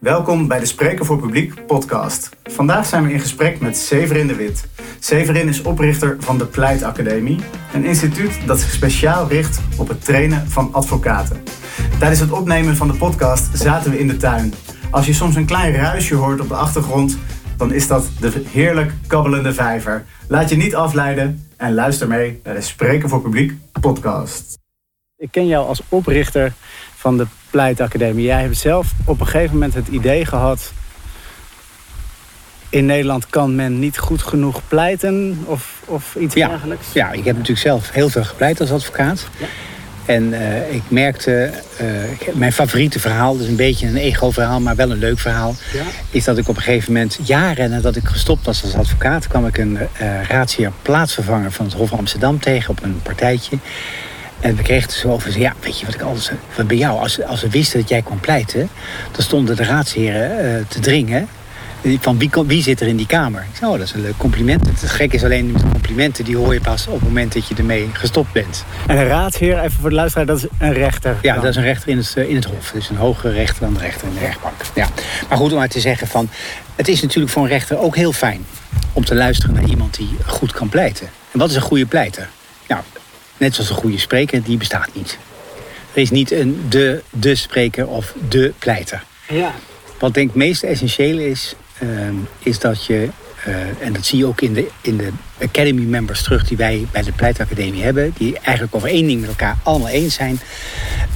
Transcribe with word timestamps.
Welkom 0.00 0.48
bij 0.48 0.58
de 0.58 0.66
Spreker 0.66 1.04
voor 1.04 1.18
Publiek 1.18 1.66
podcast. 1.66 2.28
Vandaag 2.42 2.86
zijn 2.86 3.02
we 3.02 3.12
in 3.12 3.20
gesprek 3.20 3.60
met 3.60 3.76
Severin 3.76 4.26
de 4.26 4.34
Wit. 4.34 4.68
Severin 4.98 5.48
is 5.48 5.62
oprichter 5.62 6.16
van 6.18 6.38
de 6.38 6.46
Pleit 6.46 6.82
Academie, 6.82 7.40
een 7.72 7.84
instituut 7.84 8.46
dat 8.46 8.60
zich 8.60 8.70
speciaal 8.70 9.28
richt 9.28 9.60
op 9.78 9.88
het 9.88 10.04
trainen 10.04 10.48
van 10.48 10.72
advocaten. 10.72 11.42
Tijdens 11.98 12.20
het 12.20 12.32
opnemen 12.32 12.76
van 12.76 12.88
de 12.88 12.94
podcast 12.94 13.58
zaten 13.58 13.90
we 13.90 13.98
in 13.98 14.08
de 14.08 14.16
tuin. 14.16 14.54
Als 14.90 15.06
je 15.06 15.12
soms 15.12 15.34
een 15.34 15.46
klein 15.46 15.74
ruisje 15.74 16.14
hoort 16.14 16.40
op 16.40 16.48
de 16.48 16.54
achtergrond, 16.54 17.18
dan 17.56 17.72
is 17.72 17.86
dat 17.86 18.10
de 18.20 18.42
heerlijk 18.46 18.92
kabbelende 19.06 19.54
vijver. 19.54 20.04
Laat 20.28 20.48
je 20.48 20.56
niet 20.56 20.74
afleiden 20.74 21.48
en 21.56 21.74
luister 21.74 22.08
mee 22.08 22.40
naar 22.44 22.54
de 22.54 22.60
Spreker 22.60 23.08
voor 23.08 23.20
Publiek 23.20 23.52
podcast. 23.80 24.58
Ik 25.16 25.30
ken 25.30 25.46
jou 25.46 25.66
als 25.66 25.82
oprichter 25.88 26.52
van 26.94 27.16
de 27.16 27.26
Pleitacademie. 27.50 28.24
Jij 28.24 28.40
hebt 28.40 28.56
zelf 28.56 28.92
op 29.04 29.20
een 29.20 29.26
gegeven 29.26 29.52
moment 29.52 29.74
het 29.74 29.88
idee 29.88 30.24
gehad... 30.24 30.72
in 32.68 32.86
Nederland 32.86 33.26
kan 33.26 33.54
men 33.54 33.78
niet 33.78 33.98
goed 33.98 34.22
genoeg 34.22 34.60
pleiten 34.68 35.38
of, 35.44 35.82
of 35.84 36.14
iets 36.14 36.34
ja. 36.34 36.48
dergelijks? 36.48 36.86
Ja, 36.92 37.10
ik 37.12 37.24
heb 37.24 37.34
natuurlijk 37.34 37.66
zelf 37.66 37.90
heel 37.90 38.08
veel 38.08 38.24
gepleit 38.24 38.60
als 38.60 38.72
advocaat. 38.72 39.28
Ja. 39.38 39.46
En 40.04 40.32
uh, 40.32 40.74
ik 40.74 40.82
merkte, 40.88 41.50
uh, 41.80 41.88
mijn 42.34 42.52
favoriete 42.52 43.00
verhaal, 43.00 43.36
dus 43.36 43.46
een 43.46 43.56
beetje 43.56 43.86
een 43.86 43.96
ego-verhaal, 43.96 44.60
maar 44.60 44.76
wel 44.76 44.90
een 44.90 44.98
leuk 44.98 45.18
verhaal, 45.18 45.54
ja. 45.72 45.82
is 46.10 46.24
dat 46.24 46.38
ik 46.38 46.48
op 46.48 46.56
een 46.56 46.62
gegeven 46.62 46.92
moment, 46.92 47.18
jaren 47.22 47.70
nadat 47.70 47.96
ik 47.96 48.06
gestopt 48.06 48.46
was 48.46 48.62
als 48.62 48.74
advocaat, 48.74 49.26
kwam 49.26 49.46
ik 49.46 49.58
een 49.58 49.78
uh, 50.02 50.22
raadsheer 50.22 50.72
plaatsvervanger 50.82 51.52
van 51.52 51.64
het 51.64 51.74
Hof 51.74 51.92
Amsterdam 51.92 52.40
tegen 52.40 52.70
op 52.70 52.82
een 52.82 53.00
partijtje. 53.02 53.58
En 54.40 54.56
we 54.56 54.62
kregen 54.62 54.82
het 54.82 54.92
zo 54.92 55.08
over, 55.08 55.38
ja, 55.38 55.54
weet 55.60 55.78
je 55.78 55.86
wat 55.86 55.94
ik 55.94 56.00
alles 56.00 56.30
van 56.48 56.66
bij 56.66 56.76
jou, 56.76 57.00
als, 57.00 57.22
als 57.22 57.40
we 57.40 57.50
wisten 57.50 57.80
dat 57.80 57.88
jij 57.88 58.02
kwam 58.02 58.20
pleiten, 58.20 58.68
dan 59.12 59.22
stonden 59.22 59.56
de 59.56 59.64
raadsheren 59.64 60.68
te 60.68 60.80
dringen 60.80 61.28
van 61.82 62.18
wie, 62.18 62.30
wie 62.46 62.62
zit 62.62 62.80
er 62.80 62.86
in 62.86 62.96
die 62.96 63.06
kamer? 63.06 63.40
Ik 63.40 63.56
zei, 63.56 63.70
oh, 63.70 63.78
dat 63.78 63.86
is 63.86 63.92
een 63.92 64.00
leuk 64.00 64.16
compliment. 64.16 64.66
Het 64.66 64.90
gek 64.90 65.12
is 65.12 65.24
alleen 65.24 65.52
met 65.52 65.62
complimenten, 65.62 66.24
die 66.24 66.36
hoor 66.36 66.54
je 66.54 66.60
pas 66.60 66.86
op 66.86 66.94
het 66.94 67.02
moment 67.02 67.32
dat 67.32 67.48
je 67.48 67.54
ermee 67.54 67.90
gestopt 67.92 68.32
bent. 68.32 68.64
En 68.86 68.96
een 68.96 69.06
raadsheer, 69.06 69.58
even 69.58 69.80
voor 69.80 69.88
de 69.88 69.94
luisteraar, 69.94 70.26
dat 70.26 70.36
is 70.36 70.46
een 70.58 70.72
rechter? 70.72 71.16
Ja, 71.22 71.34
dat 71.34 71.44
is 71.44 71.56
een 71.56 71.62
rechter 71.62 71.88
in 71.88 71.96
het, 71.96 72.16
in 72.16 72.34
het 72.34 72.44
hof. 72.44 72.70
Dus 72.70 72.88
een 72.88 72.96
hogere 72.96 73.32
rechter 73.32 73.60
dan 73.60 73.74
de 73.74 73.80
rechter 73.80 74.08
in 74.08 74.14
de 74.14 74.20
rechtbank. 74.20 74.54
Ja. 74.74 74.88
Maar 75.28 75.38
goed, 75.38 75.52
om 75.52 75.58
maar 75.58 75.68
te 75.68 75.80
zeggen 75.80 76.06
van, 76.06 76.28
het 76.76 76.88
is 76.88 77.02
natuurlijk 77.02 77.32
voor 77.32 77.42
een 77.42 77.48
rechter 77.48 77.78
ook 77.78 77.96
heel 77.96 78.12
fijn 78.12 78.44
om 78.92 79.04
te 79.04 79.14
luisteren 79.14 79.54
naar 79.54 79.64
iemand 79.64 79.96
die 79.96 80.16
goed 80.26 80.52
kan 80.52 80.68
pleiten. 80.68 81.08
En 81.30 81.38
wat 81.38 81.50
is 81.50 81.56
een 81.56 81.62
goede 81.62 81.86
pleiter? 81.86 82.28
Net 83.40 83.54
zoals 83.54 83.70
een 83.70 83.76
goede 83.76 83.98
spreker, 83.98 84.42
die 84.42 84.56
bestaat 84.56 84.88
niet. 84.94 85.18
Er 85.92 86.00
is 86.00 86.10
niet 86.10 86.32
een 86.32 86.66
de, 86.68 87.02
de 87.10 87.34
spreker 87.34 87.86
of 87.86 88.14
de 88.28 88.52
pleiter. 88.58 89.02
Ja. 89.28 89.54
Wat 89.98 90.14
denk 90.14 90.28
ik 90.28 90.34
meest 90.34 90.62
essentieel 90.62 91.18
is, 91.18 91.54
uh, 91.82 91.88
is 92.38 92.58
dat 92.58 92.84
je, 92.84 93.08
uh, 93.48 93.54
en 93.80 93.92
dat 93.92 94.04
zie 94.04 94.18
je 94.18 94.26
ook 94.26 94.40
in 94.40 94.52
de, 94.52 94.68
in 94.80 94.96
de 94.96 95.10
Academy 95.42 95.82
members 95.82 96.22
terug 96.22 96.48
die 96.48 96.56
wij 96.56 96.86
bij 96.92 97.02
de 97.02 97.12
Pleitacademie 97.12 97.82
hebben, 97.82 98.12
die 98.16 98.38
eigenlijk 98.38 98.74
over 98.74 98.88
één 98.88 99.06
ding 99.06 99.20
met 99.20 99.28
elkaar 99.28 99.56
allemaal 99.62 99.88
eens 99.88 100.14
zijn. 100.14 100.40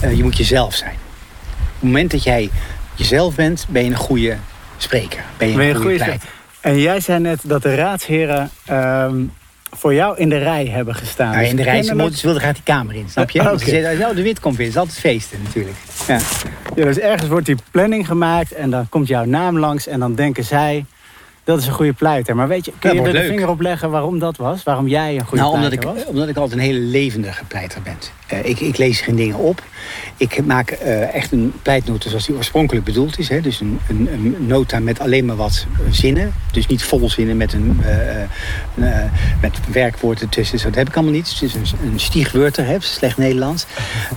Uh, 0.05 0.17
je 0.17 0.23
moet 0.23 0.37
jezelf 0.37 0.75
zijn. 0.75 0.95
Op 0.95 1.75
het 1.75 1.83
moment 1.83 2.11
dat 2.11 2.23
jij 2.23 2.51
jezelf 2.95 3.35
bent, 3.35 3.67
ben 3.69 3.85
je 3.85 3.91
een 3.91 3.97
goede 3.97 4.37
spreker. 4.77 5.25
Ben 5.37 5.49
je 5.49 5.53
een, 5.53 5.59
ben 5.59 5.69
je 5.69 5.75
goede, 5.75 5.89
goede 5.89 6.05
pleiter. 6.05 6.29
En 6.61 6.79
jij 6.79 7.01
zei 7.01 7.21
net 7.21 7.41
dat 7.43 7.63
de 7.63 7.75
raadsheren 7.75 8.51
ehm, 8.65 9.23
voor 9.77 9.95
jou 9.95 10.19
in 10.19 10.29
de 10.29 10.39
rij 10.39 10.67
hebben 10.67 10.95
gestaan. 10.95 11.33
Ja, 11.33 11.39
in 11.39 11.57
de 11.57 11.63
rij, 11.63 11.83
ze, 11.83 11.97
dat... 11.97 12.15
ze 12.15 12.23
wilden 12.23 12.43
graag 12.43 12.55
die 12.55 12.63
kamer 12.63 12.95
in, 12.95 13.09
snap 13.09 13.31
je? 13.31 13.41
Okay. 13.41 13.53
oké. 13.53 13.65
Ze 13.65 13.71
zeiden, 13.71 14.09
oh, 14.09 14.17
de 14.17 14.23
wit 14.23 14.41
komt 14.41 14.57
weer, 14.57 14.67
het 14.67 14.75
is 14.75 14.81
altijd 14.81 14.99
feesten 14.99 15.43
natuurlijk. 15.43 15.77
Ja. 16.07 16.19
Ja, 16.75 16.85
dus 16.85 16.99
ergens 16.99 17.29
wordt 17.29 17.47
die 17.47 17.57
planning 17.71 18.07
gemaakt 18.07 18.53
en 18.53 18.71
dan 18.71 18.89
komt 18.89 19.09
jouw 19.09 19.25
naam 19.25 19.59
langs 19.59 19.87
en 19.87 20.01
dan 20.01 20.15
denken 20.15 20.45
zij 20.45 20.85
dat 21.45 21.59
is 21.59 21.67
een 21.67 21.73
goede 21.73 21.93
pleiter. 21.93 22.37
Maar 22.37 22.49
weet 22.49 22.65
je, 22.65 22.73
kun 22.79 22.95
je 22.95 22.99
er 22.99 23.05
de 23.05 23.13
leuk. 23.13 23.29
vinger 23.29 23.49
op 23.49 23.61
leggen 23.61 23.91
waarom 23.91 24.19
dat 24.19 24.37
was? 24.37 24.63
Waarom 24.63 24.89
jij 24.89 25.15
een 25.15 25.25
goede 25.25 25.43
Nou, 25.43 25.55
omdat 25.55 25.73
ik, 25.73 25.81
pleiter 25.81 26.05
was? 26.05 26.13
omdat 26.13 26.29
ik 26.29 26.37
altijd 26.37 26.61
een 26.61 26.67
hele 26.67 26.79
levendige 26.79 27.45
pleiter 27.45 27.83
ben. 27.83 27.97
Uh, 28.33 28.49
ik, 28.49 28.61
ik, 28.61 28.77
lees 28.77 29.01
geen 29.01 29.17
dingen 29.17 29.37
op. 29.37 29.63
Ik 30.17 30.45
maak 30.45 30.71
uh, 30.71 31.15
echt 31.15 31.33
een 31.33 31.53
pleitnota 31.63 32.09
zoals 32.09 32.27
die 32.27 32.37
oorspronkelijk 32.37 32.85
bedoeld 32.85 33.19
is. 33.19 33.29
Hè. 33.29 33.41
Dus 33.41 33.61
een, 33.61 33.79
een, 33.89 34.09
een, 34.13 34.37
nota 34.39 34.79
met 34.79 35.01
alleen 35.01 35.25
maar 35.25 35.37
wat 35.37 35.67
zinnen. 35.91 36.35
Dus 36.53 36.67
niet 36.67 36.83
vol 36.83 37.11
zinnen 37.11 37.37
met 37.37 37.53
een 37.53 37.81
uh, 38.75 38.87
met 39.41 39.59
werkwoord 39.73 40.21
ertussen. 40.21 40.59
Zo, 40.59 40.67
dat 40.69 40.77
heb 40.77 40.89
ik 40.89 40.95
allemaal 40.95 41.15
niet. 41.15 41.29
Het 41.29 41.43
is 41.43 41.55
een, 41.55 41.67
een 41.93 42.01
stiegwörter, 42.01 42.67
hè, 42.67 42.77
slecht 42.81 43.17
Nederlands. 43.17 43.67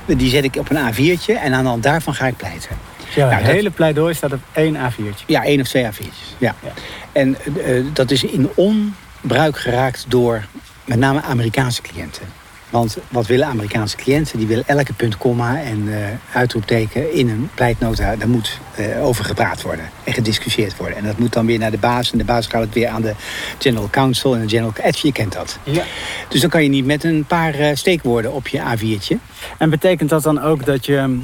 Die 0.06 0.30
zet 0.30 0.44
ik 0.44 0.56
op 0.56 0.70
een 0.70 0.94
A4'tje 0.94 1.34
en 1.44 1.54
aan 1.54 1.64
de 1.64 1.70
hand 1.70 1.84
daarvan 1.84 2.14
ga 2.14 2.28
ik 2.28 2.38
pleiten. 2.38 2.96
Ja, 3.16 3.30
het 3.30 3.46
hele 3.46 3.70
pleidooi 3.70 4.14
staat 4.14 4.34
op 4.34 4.40
één 4.52 4.76
A4'tje. 4.76 5.26
Ja, 5.26 5.44
één 5.44 5.62
of 5.62 5.68
twee 5.68 5.86
A4'tjes. 5.86 6.38
Ja. 6.38 6.56
ja. 6.64 6.72
En 7.12 7.38
uh, 7.58 7.86
dat 7.94 8.12
is 8.12 8.24
in 8.24 8.50
onbruik 8.56 9.58
geraakt 9.58 10.06
door 10.08 10.46
met 10.86 11.00
name 11.00 11.22
Amerikaanse 11.22 11.82
cliënten. 11.82 12.24
Want 12.70 12.98
wat 13.10 13.28
willen 13.28 13.48
Amerikaanse 13.48 13.96
cliënten? 13.96 14.38
Die 14.38 14.48
willen 14.48 14.68
elke 14.68 14.94
punt, 14.94 15.18
komma 15.18 15.62
en 15.62 15.84
uh, 15.88 15.98
uitroepteken 16.34 17.14
in 17.14 17.30
een 17.30 17.50
pleitnota. 17.54 18.16
Daar 18.16 18.30
moet 18.30 18.60
uh, 18.80 19.06
over 19.06 19.26
gepraat 19.26 19.62
worden 19.62 19.90
en 20.04 20.14
gediscussieerd 20.14 20.78
worden. 20.78 20.98
En 20.98 21.04
dat 21.04 21.18
moet 21.18 21.34
dan 21.34 21.46
weer 21.46 21.60
naar 21.60 21.72
de 21.72 21.78
baas. 21.78 22.12
En 22.12 22.18
de 22.18 22.24
baas 22.24 22.48
gaat 22.48 22.62
het 22.62 22.74
weer 22.74 22.88
aan 22.88 23.02
de 23.02 23.14
General 23.60 23.90
Counsel 23.90 24.36
en 24.36 24.42
de 24.42 24.50
General 24.50 24.72
Counsel. 24.74 25.08
Je 25.08 25.14
kent 25.14 25.34
dat. 25.34 25.60
Ja. 25.64 25.84
Dus 26.28 26.42
dan 26.42 26.50
kan 26.50 26.64
je 26.64 26.70
niet 26.70 26.86
met 26.86 27.04
een 27.04 27.26
paar 27.26 27.60
uh, 27.60 27.70
steekwoorden 27.74 28.34
op 28.34 28.48
je 28.48 28.60
A4'tje. 28.60 29.16
En 29.58 29.70
betekent 29.70 30.10
dat 30.10 30.24
dan 30.24 30.42
ook 30.42 30.66
dat 30.66 30.86
je 30.86 31.20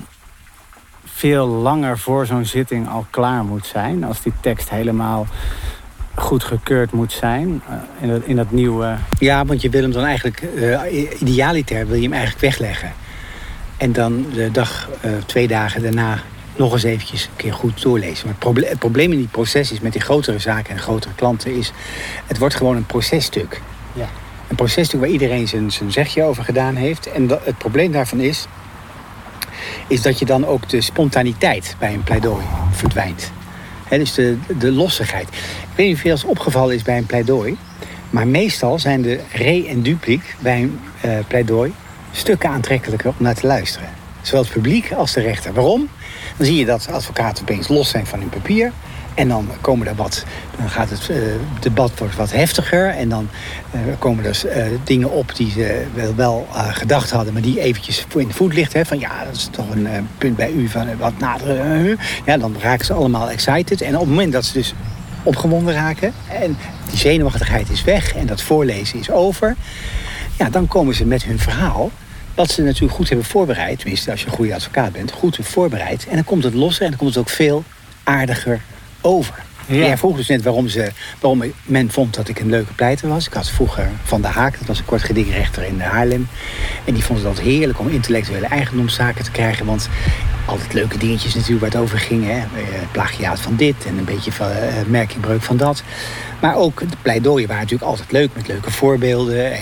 veel 1.23 1.47
langer 1.47 1.99
voor 1.99 2.25
zo'n 2.25 2.45
zitting 2.45 2.89
al 2.89 3.05
klaar 3.09 3.43
moet 3.43 3.65
zijn? 3.65 4.03
Als 4.03 4.21
die 4.21 4.33
tekst 4.39 4.69
helemaal 4.69 5.27
goed 6.15 6.43
gekeurd 6.43 6.91
moet 6.91 7.11
zijn 7.11 7.61
uh, 7.69 7.75
in, 7.99 8.07
dat, 8.07 8.21
in 8.23 8.35
dat 8.35 8.51
nieuwe... 8.51 8.95
Ja, 9.19 9.45
want 9.45 9.61
je 9.61 9.69
wil 9.69 9.81
hem 9.81 9.91
dan 9.91 10.03
eigenlijk, 10.03 10.43
uh, 10.55 10.79
idealiter 11.19 11.87
wil 11.87 11.95
je 11.95 12.01
hem 12.01 12.11
eigenlijk 12.11 12.41
wegleggen. 12.41 12.93
En 13.77 13.91
dan 13.91 14.25
de 14.33 14.51
dag, 14.51 14.89
uh, 15.05 15.11
twee 15.25 15.47
dagen 15.47 15.81
daarna 15.81 16.19
nog 16.55 16.73
eens 16.73 16.83
eventjes 16.83 17.25
een 17.25 17.35
keer 17.35 17.53
goed 17.53 17.81
doorlezen. 17.81 18.25
Maar 18.25 18.35
het, 18.35 18.43
proble 18.43 18.67
het 18.67 18.79
probleem 18.79 19.11
in 19.11 19.17
die 19.17 19.27
proces 19.27 19.71
is 19.71 19.79
met 19.79 19.91
die 19.91 20.01
grotere 20.01 20.39
zaken 20.39 20.73
en 20.73 20.79
grotere 20.79 21.13
klanten 21.15 21.55
is... 21.55 21.71
het 22.27 22.37
wordt 22.37 22.55
gewoon 22.55 22.75
een 22.75 22.85
processtuk. 22.85 23.61
Ja. 23.93 24.07
Een 24.47 24.55
processtuk 24.55 24.99
waar 24.99 25.09
iedereen 25.09 25.47
zijn, 25.47 25.71
zijn 25.71 25.91
zegje 25.91 26.23
over 26.23 26.43
gedaan 26.43 26.75
heeft. 26.75 27.11
En 27.11 27.27
dat, 27.27 27.45
het 27.45 27.57
probleem 27.57 27.91
daarvan 27.91 28.19
is... 28.19 28.47
is 29.87 30.01
dat 30.01 30.19
je 30.19 30.25
dan 30.25 30.45
ook 30.45 30.69
de 30.69 30.81
spontaniteit 30.81 31.75
bij 31.79 31.93
een 31.93 32.03
pleidooi 32.03 32.45
verdwijnt. 32.71 33.31
Dus 33.89 34.13
de, 34.13 34.37
de 34.59 34.71
lossigheid. 34.71 35.27
Ik 35.27 35.75
weet 35.75 35.87
niet 35.87 35.95
of 35.95 36.03
je 36.03 36.27
opgevallen 36.27 36.75
is 36.75 36.81
bij 36.81 36.97
een 36.97 37.05
pleidooi. 37.05 37.57
Maar 38.09 38.27
meestal 38.27 38.79
zijn 38.79 39.01
de 39.01 39.19
re- 39.31 39.65
en 39.67 39.81
dupliek 39.81 40.35
bij 40.39 40.61
een 40.61 40.79
uh, 41.05 41.11
pleidooi 41.27 41.73
stukken 42.11 42.49
aantrekkelijker 42.49 43.09
om 43.09 43.15
naar 43.17 43.35
te 43.35 43.47
luisteren. 43.47 43.89
Zowel 44.21 44.41
het 44.41 44.51
publiek 44.51 44.91
als 44.91 45.13
de 45.13 45.21
rechter. 45.21 45.53
Waarom? 45.53 45.89
Dan 46.37 46.45
zie 46.45 46.55
je 46.55 46.65
dat 46.65 46.87
advocaten 46.91 47.43
opeens 47.43 47.67
los 47.67 47.89
zijn 47.89 48.05
van 48.05 48.19
hun 48.19 48.29
papier. 48.29 48.71
En 49.15 49.27
dan 49.27 49.49
komen 49.61 49.87
er 49.87 49.95
wat, 49.95 50.23
dan 50.57 50.69
gaat 50.69 50.89
het 50.89 51.09
uh, 51.09 51.17
debat 51.59 51.91
wordt 51.97 52.15
wat 52.15 52.31
heftiger. 52.31 52.89
En 52.89 53.09
dan 53.09 53.29
uh, 53.75 53.81
komen 53.99 54.25
er 54.25 54.41
uh, 54.45 54.65
dingen 54.83 55.11
op 55.11 55.35
die 55.35 55.51
ze 55.51 55.85
wel, 55.93 56.15
wel 56.15 56.47
gedacht 56.51 57.11
hadden, 57.11 57.33
maar 57.33 57.41
die 57.41 57.59
eventjes 57.59 58.05
in 58.15 58.27
de 58.27 58.33
voet 58.33 58.53
ligt. 58.53 58.73
Hè, 58.73 58.85
van 58.85 58.99
ja, 58.99 59.23
dat 59.25 59.35
is 59.35 59.47
toch 59.51 59.69
een 59.69 60.07
punt 60.17 60.35
bij 60.35 60.51
u 60.51 60.67
van 60.67 60.97
wat 60.97 61.17
nader. 61.19 61.97
ja, 62.25 62.37
dan 62.37 62.55
raken 62.59 62.85
ze 62.85 62.93
allemaal 62.93 63.29
excited. 63.29 63.81
En 63.81 63.93
op 63.93 63.99
het 63.99 64.09
moment 64.09 64.33
dat 64.33 64.45
ze 64.45 64.53
dus 64.53 64.73
opgewonden 65.23 65.73
raken 65.73 66.13
en 66.29 66.57
die 66.89 66.97
zenuwachtigheid 66.97 67.69
is 67.69 67.83
weg 67.83 68.15
en 68.15 68.25
dat 68.25 68.41
voorlezen 68.41 68.99
is 68.99 69.11
over, 69.11 69.55
ja, 70.37 70.49
dan 70.49 70.67
komen 70.67 70.95
ze 70.95 71.05
met 71.05 71.23
hun 71.23 71.39
verhaal. 71.39 71.91
Wat 72.35 72.51
ze 72.51 72.61
natuurlijk 72.61 72.93
goed 72.93 73.07
hebben 73.07 73.25
voorbereid, 73.25 73.79
tenminste 73.79 74.11
als 74.11 74.21
je 74.21 74.27
een 74.27 74.33
goede 74.33 74.55
advocaat 74.55 74.91
bent, 74.91 75.11
goed 75.11 75.37
voorbereid. 75.41 76.07
En 76.07 76.15
dan 76.15 76.23
komt 76.23 76.43
het 76.43 76.53
losser 76.53 76.83
en 76.83 76.89
dan 76.89 76.99
komt 76.99 77.15
het 77.15 77.19
ook 77.19 77.29
veel 77.29 77.63
aardiger 78.03 78.61
over. 79.03 79.43
Ja. 79.65 79.75
Jij 79.75 79.97
vroeg 79.97 80.17
dus 80.17 80.27
net 80.27 80.43
waarom, 80.43 80.67
ze, 80.67 80.91
waarom 81.19 81.43
men 81.65 81.91
vond 81.91 82.15
dat 82.15 82.27
ik 82.27 82.39
een 82.39 82.49
leuke 82.49 82.73
pleiter 82.73 83.07
was. 83.07 83.27
Ik 83.27 83.33
had 83.33 83.49
vroeger 83.49 83.89
Van 84.03 84.21
der 84.21 84.31
Haak, 84.31 84.57
dat 84.57 84.67
was 84.67 84.79
een 84.79 84.85
kort 84.85 85.03
gedingrechter 85.03 85.63
in 85.63 85.79
Haarlem. 85.79 86.27
En 86.85 86.93
die 86.93 87.03
vond 87.03 87.19
het 87.19 87.27
altijd 87.27 87.47
heerlijk 87.47 87.79
om 87.79 87.87
intellectuele 87.87 88.47
eigendomszaken 88.47 89.23
te 89.23 89.31
krijgen. 89.31 89.65
Want 89.65 89.89
altijd 90.45 90.73
leuke 90.73 90.97
dingetjes 90.97 91.33
natuurlijk 91.33 91.61
waar 91.61 91.71
het 91.71 91.79
over 91.79 91.99
ging. 91.99 92.25
Hè. 92.25 92.43
Plagiaat 92.91 93.39
van 93.39 93.55
dit 93.55 93.85
en 93.85 93.97
een 93.97 94.05
beetje 94.05 94.31
van, 94.31 94.47
uh, 94.47 94.55
merkingbreuk 94.87 95.41
van 95.41 95.57
dat. 95.57 95.83
Maar 96.41 96.55
ook 96.55 96.79
de 96.79 96.97
pleidooien 97.01 97.47
waren 97.47 97.63
natuurlijk 97.63 97.89
altijd 97.89 98.11
leuk 98.11 98.29
met 98.33 98.47
leuke 98.47 98.71
voorbeelden. 98.71 99.53
En 99.53 99.61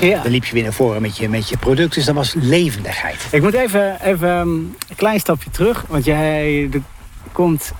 ja. 0.00 0.22
Dan 0.22 0.32
liep 0.32 0.44
je 0.44 0.54
weer 0.54 0.62
naar 0.62 0.72
voren 0.72 1.02
met 1.02 1.16
je, 1.16 1.28
met 1.28 1.48
je 1.48 1.56
product. 1.56 1.94
Dus 1.94 2.04
dat 2.04 2.14
was 2.14 2.34
levendigheid. 2.34 3.26
Ik 3.30 3.42
moet 3.42 3.54
even, 3.54 4.04
even 4.04 4.28
een 4.28 4.76
klein 4.96 5.20
stapje 5.20 5.50
terug. 5.50 5.84
Want 5.88 6.04
jij 6.04 6.68
de, 6.70 6.80
komt 7.32 7.72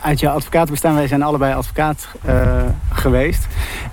uit 0.00 0.20
jouw 0.20 0.34
advocatenbestaan. 0.34 0.94
Wij 0.94 1.06
zijn 1.06 1.22
allebei 1.22 1.54
advocaat 1.54 2.08
uh, 2.26 2.62
geweest. 2.92 3.46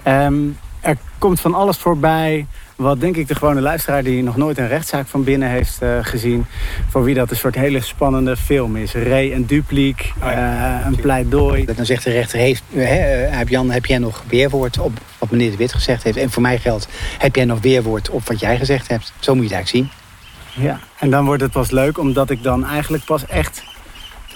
Um, 0.08 0.58
er 0.80 0.98
komt 1.18 1.40
van 1.40 1.54
alles 1.54 1.78
voorbij 1.78 2.46
Wat 2.78 3.00
denk 3.00 3.16
ik 3.16 3.28
de 3.28 3.36
gewone 3.36 3.62
luisteraar 3.62 4.04
die 4.04 4.24
nog 4.24 4.38
nooit 4.38 4.58
een 4.58 4.68
rechtszaak 4.68 5.08
van 5.08 5.24
binnen 5.24 5.50
heeft 5.50 5.80
uh, 5.84 5.98
gezien... 6.02 6.46
voor 6.90 7.04
wie 7.04 7.16
dat 7.16 7.32
een 7.32 7.38
soort 7.38 7.56
hele 7.56 7.82
spannende 7.82 8.38
film 8.38 8.76
is. 8.76 8.94
Re 8.94 9.32
en 9.34 9.46
dupliek, 9.46 10.14
oh 10.24 10.32
ja, 10.32 10.80
uh, 10.80 10.86
een 10.86 10.96
pleidooi. 10.96 11.66
Dan 11.66 11.86
zegt 11.86 12.04
de 12.04 12.12
rechter, 12.12 12.40
heeft, 12.40 12.64
heb, 12.74 13.50
Jan, 13.50 13.72
heb 13.72 13.86
jij 13.86 13.98
nog 13.98 14.24
weerwoord 14.28 14.80
op 14.80 14.92
wat 15.18 15.32
meneer 15.32 15.52
De 15.52 15.58
Wit 15.58 15.74
gezegd 15.74 16.04
heeft? 16.04 16.18
En 16.18 16.32
voor 16.32 16.42
mij 16.42 16.58
geldt, 16.58 16.88
heb 17.18 17.36
jij 17.36 17.46
nog 17.46 17.62
weerwoord 17.62 18.10
op 18.10 18.28
wat 18.28 18.40
jij 18.40 18.58
gezegd 18.58 18.88
hebt? 18.88 19.14
Zo 19.20 19.36
moet 19.36 19.50
je 19.50 19.56
het 19.56 19.58
eigenlijk 19.58 19.92
zien. 19.92 20.64
Ja, 20.66 20.80
en 21.00 21.10
dan 21.10 21.26
wordt 21.26 21.42
het 21.42 21.52
pas 21.52 21.72
leuk 21.72 21.98
omdat 21.98 22.30
ik 22.30 22.44
dan 22.44 22.66
eigenlijk 22.66 23.06
pas 23.06 23.26
echt 23.26 23.64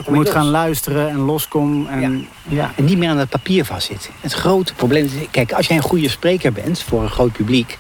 moet 0.08 0.30
gaan 0.30 0.50
luisteren 0.50 1.10
en 1.10 1.18
loskom. 1.18 1.88
En, 1.88 2.28
ja. 2.48 2.72
en 2.76 2.86
niet 2.86 2.98
meer 2.98 3.10
aan 3.10 3.18
het 3.18 3.30
papier 3.30 3.66
vastzit. 3.66 4.10
Het 4.20 4.34
grote 4.34 4.74
probleem 4.74 5.06
is, 5.06 5.12
kijk, 5.32 5.52
als 5.52 5.68
jij 5.68 5.78
een 5.78 5.84
goede 5.84 6.10
spreker 6.10 6.54
bent 6.54 6.82
voor 6.82 7.04
een 7.04 7.10
groot 7.10 7.32
publiek, 7.32 7.78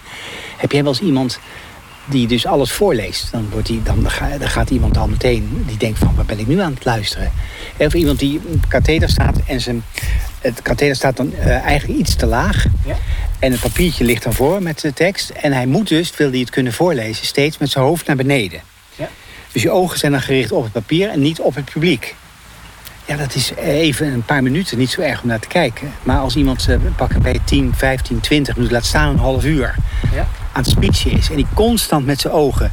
heb 0.57 0.71
jij 0.71 0.83
wel 0.83 0.91
eens 0.91 1.01
iemand 1.01 1.39
die 2.05 2.27
dus 2.27 2.45
alles 2.45 2.71
voorleest. 2.71 3.31
Dan, 3.31 3.47
wordt 3.51 3.67
die, 3.67 3.83
dan, 3.83 4.07
dan 4.39 4.49
gaat 4.49 4.69
iemand 4.69 4.97
al 4.97 5.07
meteen, 5.07 5.63
die 5.67 5.77
denkt 5.77 5.99
van, 5.99 6.15
waar 6.15 6.25
ben 6.25 6.39
ik 6.39 6.47
nu 6.47 6.59
aan 6.59 6.73
het 6.73 6.85
luisteren? 6.85 7.31
Of 7.77 7.93
iemand 7.93 8.19
die 8.19 8.37
op 8.37 8.53
een 8.53 8.63
katheder 8.67 9.09
staat 9.09 9.37
en 9.45 9.61
zijn, 9.61 9.83
het 10.41 10.61
katheder 10.61 10.95
staat 10.95 11.17
dan 11.17 11.33
uh, 11.39 11.47
eigenlijk 11.47 11.99
iets 11.99 12.15
te 12.15 12.25
laag. 12.25 12.65
Ja. 12.85 12.95
En 13.39 13.51
het 13.51 13.61
papiertje 13.61 14.03
ligt 14.03 14.23
dan 14.23 14.33
voor 14.33 14.61
met 14.61 14.81
de 14.81 14.93
tekst. 14.93 15.29
En 15.29 15.53
hij 15.53 15.65
moet 15.65 15.87
dus, 15.87 16.17
wil 16.17 16.29
hij 16.29 16.39
het 16.39 16.49
kunnen 16.49 16.73
voorlezen, 16.73 17.25
steeds 17.25 17.57
met 17.57 17.69
zijn 17.69 17.85
hoofd 17.85 18.07
naar 18.07 18.15
beneden. 18.15 18.61
Dus 19.51 19.61
je 19.61 19.71
ogen 19.71 19.99
zijn 19.99 20.11
dan 20.11 20.21
gericht 20.21 20.51
op 20.51 20.63
het 20.63 20.71
papier 20.71 21.09
en 21.09 21.19
niet 21.19 21.39
op 21.39 21.55
het 21.55 21.65
publiek. 21.65 22.15
Ja, 23.05 23.17
dat 23.17 23.35
is 23.35 23.51
even 23.55 24.07
een 24.07 24.23
paar 24.23 24.43
minuten 24.43 24.77
niet 24.77 24.89
zo 24.89 25.01
erg 25.01 25.21
om 25.21 25.27
naar 25.27 25.39
te 25.39 25.47
kijken. 25.47 25.93
Maar 26.03 26.19
als 26.19 26.35
iemand 26.35 26.67
uh, 26.69 26.75
pakken 26.95 27.21
bij 27.21 27.39
10, 27.43 27.73
15, 27.75 28.19
20 28.19 28.55
minuten, 28.55 28.75
laat 28.75 28.85
staan 28.85 29.09
een 29.09 29.19
half 29.19 29.45
uur... 29.45 29.75
Ja. 30.13 30.27
aan 30.53 30.61
het 30.61 30.71
speechen 30.71 31.11
is 31.11 31.29
en 31.29 31.35
die 31.35 31.47
constant 31.53 32.05
met 32.05 32.21
zijn 32.21 32.33
ogen 32.33 32.71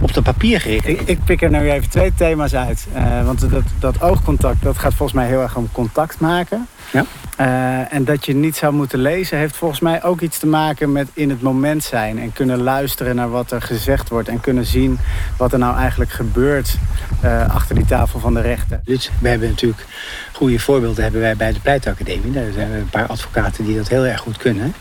op 0.00 0.14
het 0.14 0.24
papier 0.24 0.60
gericht. 0.60 0.88
Ik, 0.88 1.00
ik 1.00 1.24
pik 1.24 1.42
er 1.42 1.50
nu 1.50 1.70
even 1.70 1.90
twee 1.90 2.14
thema's 2.14 2.54
uit. 2.54 2.86
Uh, 2.96 3.24
want 3.24 3.50
dat, 3.50 3.62
dat 3.78 4.02
oogcontact, 4.02 4.62
dat 4.62 4.78
gaat 4.78 4.94
volgens 4.94 5.18
mij 5.18 5.26
heel 5.26 5.42
erg 5.42 5.56
om 5.56 5.68
contact 5.72 6.20
maken. 6.20 6.68
Ja. 6.92 7.04
Uh, 7.40 7.92
en 7.92 8.04
dat 8.04 8.26
je 8.26 8.34
niet 8.34 8.56
zou 8.56 8.72
moeten 8.72 8.98
lezen, 8.98 9.38
heeft 9.38 9.56
volgens 9.56 9.80
mij 9.80 10.02
ook 10.02 10.20
iets 10.20 10.38
te 10.38 10.46
maken 10.46 10.92
met 10.92 11.08
in 11.12 11.30
het 11.30 11.42
moment 11.42 11.82
zijn. 11.84 12.18
En 12.18 12.32
kunnen 12.32 12.62
luisteren 12.62 13.16
naar 13.16 13.30
wat 13.30 13.50
er 13.50 13.62
gezegd 13.62 14.08
wordt. 14.08 14.28
En 14.28 14.40
kunnen 14.40 14.64
zien 14.64 14.98
wat 15.36 15.52
er 15.52 15.58
nou 15.58 15.76
eigenlijk 15.76 16.10
gebeurt 16.10 16.76
uh, 17.24 17.54
achter 17.54 17.74
die 17.74 17.84
tafel 17.84 18.20
van 18.20 18.34
de 18.34 18.40
rechter. 18.40 18.80
Dus 18.84 19.10
we 19.20 19.28
hebben 19.28 19.48
natuurlijk 19.48 19.86
goede 20.32 20.58
voorbeelden 20.58 21.02
hebben 21.02 21.20
wij 21.20 21.36
bij 21.36 21.52
de 21.52 21.60
Pleitacademie. 21.60 22.32
Daar 22.32 22.52
zijn 22.52 22.70
een 22.70 22.90
paar 22.90 23.06
advocaten 23.06 23.64
die 23.64 23.76
dat 23.76 23.88
heel 23.88 24.06
erg 24.06 24.20
goed 24.20 24.36
kunnen. 24.36 24.74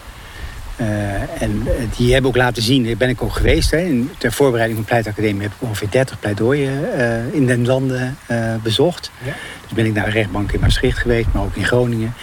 Uh, 0.81 1.41
en 1.41 1.67
die 1.97 2.13
hebben 2.13 2.29
ook 2.29 2.37
laten 2.37 2.63
zien, 2.63 2.83
daar 2.83 2.97
ben 2.97 3.09
ik 3.09 3.21
ook 3.21 3.33
geweest. 3.33 3.71
Hè. 3.71 3.77
In, 3.77 4.11
ter 4.17 4.31
voorbereiding 4.31 4.79
van 4.79 4.87
Pleitacademie 4.87 5.41
heb 5.41 5.51
ik 5.51 5.67
ongeveer 5.67 5.89
30 5.91 6.19
pleidooien 6.19 6.73
uh, 6.97 7.33
in 7.33 7.45
den 7.45 7.65
landen 7.65 8.17
uh, 8.31 8.55
bezocht. 8.63 9.11
Ja. 9.25 9.33
Dus 9.61 9.71
ben 9.71 9.85
ik 9.85 9.93
naar 9.93 10.05
de 10.05 10.11
rechtbank 10.11 10.51
in 10.51 10.59
Maastricht 10.59 10.97
geweest, 10.97 11.27
maar 11.33 11.43
ook 11.43 11.55
in 11.55 11.65
Groningen. 11.65 12.13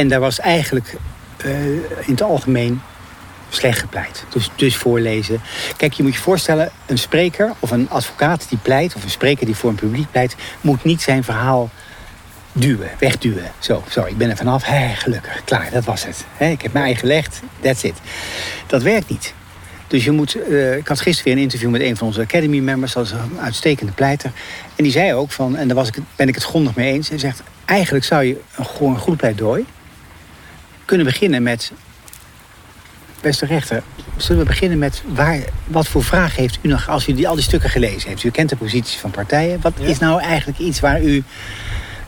En 0.00 0.08
daar 0.08 0.20
was 0.20 0.40
eigenlijk 0.40 0.96
in 2.06 2.12
het 2.12 2.22
algemeen 2.22 2.80
slecht 3.48 3.78
gepleit. 3.78 4.24
Dus, 4.28 4.50
dus 4.56 4.76
voorlezen. 4.76 5.40
Kijk, 5.76 5.92
je 5.92 6.02
moet 6.02 6.14
je 6.14 6.20
voorstellen, 6.20 6.70
een 6.86 6.98
spreker 6.98 7.52
of 7.58 7.70
een 7.70 7.90
advocaat 7.90 8.46
die 8.48 8.58
pleit... 8.58 8.94
of 8.94 9.02
een 9.02 9.10
spreker 9.10 9.46
die 9.46 9.54
voor 9.54 9.70
een 9.70 9.76
publiek 9.76 10.10
pleit... 10.10 10.36
moet 10.60 10.84
niet 10.84 11.02
zijn 11.02 11.24
verhaal 11.24 11.70
duwen, 12.52 12.90
wegduwen. 12.98 13.50
Zo, 13.58 13.82
zo 13.90 14.04
ik 14.04 14.16
ben 14.16 14.30
er 14.30 14.36
vanaf. 14.36 14.64
Hé, 14.64 14.94
gelukkig, 14.94 15.44
klaar, 15.44 15.70
dat 15.72 15.84
was 15.84 16.04
het. 16.04 16.24
ik 16.38 16.62
heb 16.62 16.72
mij 16.72 16.94
gelegd, 16.94 17.40
that's 17.60 17.82
it. 17.82 18.00
Dat 18.66 18.82
werkt 18.82 19.08
niet. 19.08 19.34
Dus 19.86 20.04
je 20.04 20.10
moet... 20.10 20.36
Uh, 20.36 20.76
ik 20.76 20.88
had 20.88 21.00
gisteren 21.00 21.24
weer 21.24 21.34
een 21.34 21.42
interview 21.42 21.70
met 21.70 21.80
een 21.80 21.96
van 21.96 22.06
onze 22.06 22.20
Academy-members. 22.20 22.92
Dat 22.92 23.04
is 23.04 23.10
een 23.10 23.40
uitstekende 23.40 23.92
pleiter. 23.92 24.32
En 24.76 24.84
die 24.84 24.92
zei 24.92 25.14
ook 25.14 25.30
van... 25.30 25.56
En 25.56 25.66
daar 25.66 25.76
was 25.76 25.88
ik, 25.88 25.98
ben 26.16 26.28
ik 26.28 26.34
het 26.34 26.44
grondig 26.44 26.74
mee 26.74 26.92
eens. 26.92 27.08
Hij 27.08 27.18
zegt, 27.18 27.42
eigenlijk 27.64 28.04
zou 28.04 28.24
je 28.24 28.40
gewoon 28.60 28.92
een 28.92 29.00
goed 29.00 29.16
pleidooi... 29.16 29.66
kunnen 30.90 31.06
beginnen 31.06 31.42
met... 31.42 31.72
Beste 33.20 33.46
rechter, 33.46 33.82
zullen 34.16 34.42
we 34.42 34.48
beginnen 34.48 34.78
met... 34.78 35.02
Waar, 35.06 35.38
wat 35.66 35.88
voor 35.88 36.04
vraag 36.04 36.36
heeft 36.36 36.58
u 36.62 36.68
nog 36.68 36.88
als 36.88 37.08
u 37.08 37.12
die, 37.12 37.28
al 37.28 37.34
die 37.34 37.44
stukken 37.44 37.70
gelezen 37.70 38.08
heeft? 38.08 38.24
U 38.24 38.30
kent 38.30 38.48
de 38.48 38.56
posities 38.56 38.96
van 38.96 39.10
partijen. 39.10 39.60
Wat 39.60 39.72
is 39.78 39.98
nou 39.98 40.20
eigenlijk 40.20 40.58
iets 40.58 40.80
waar 40.80 41.02
u 41.02 41.22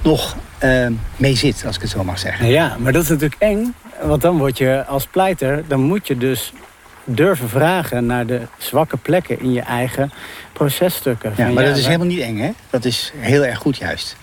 nog 0.03 0.37
uh, 0.65 0.87
mee 1.17 1.37
zit, 1.37 1.63
als 1.67 1.77
ik 1.77 1.83
het 1.83 1.91
zo 1.91 2.05
mag 2.05 2.19
zeggen. 2.19 2.47
Ja, 2.47 2.77
maar 2.79 2.93
dat 2.93 3.03
is 3.03 3.09
natuurlijk 3.09 3.41
eng. 3.41 3.75
Want 4.03 4.23
dan 4.23 4.39
word 4.39 4.59
je 4.59 4.85
als 4.87 5.07
pleiter, 5.07 5.65
dan 5.69 5.81
moet 5.81 6.07
je 6.07 6.17
dus 6.17 6.53
durven 7.05 7.49
vragen 7.49 8.07
naar 8.07 8.27
de 8.27 8.41
zwakke 8.59 8.97
plekken 8.97 9.41
in 9.41 9.53
je 9.53 9.63
eigen 9.63 10.13
processtukken. 10.53 11.33
Ja, 11.37 11.49
maar 11.49 11.65
dat 11.65 11.77
is 11.77 11.87
helemaal 11.87 12.07
niet 12.07 12.21
eng, 12.21 12.39
hè? 12.39 12.51
Dat 12.71 12.85
is 12.85 13.13
heel 13.17 13.45
erg 13.45 13.59
goed 13.59 13.77
juist. 13.77 14.17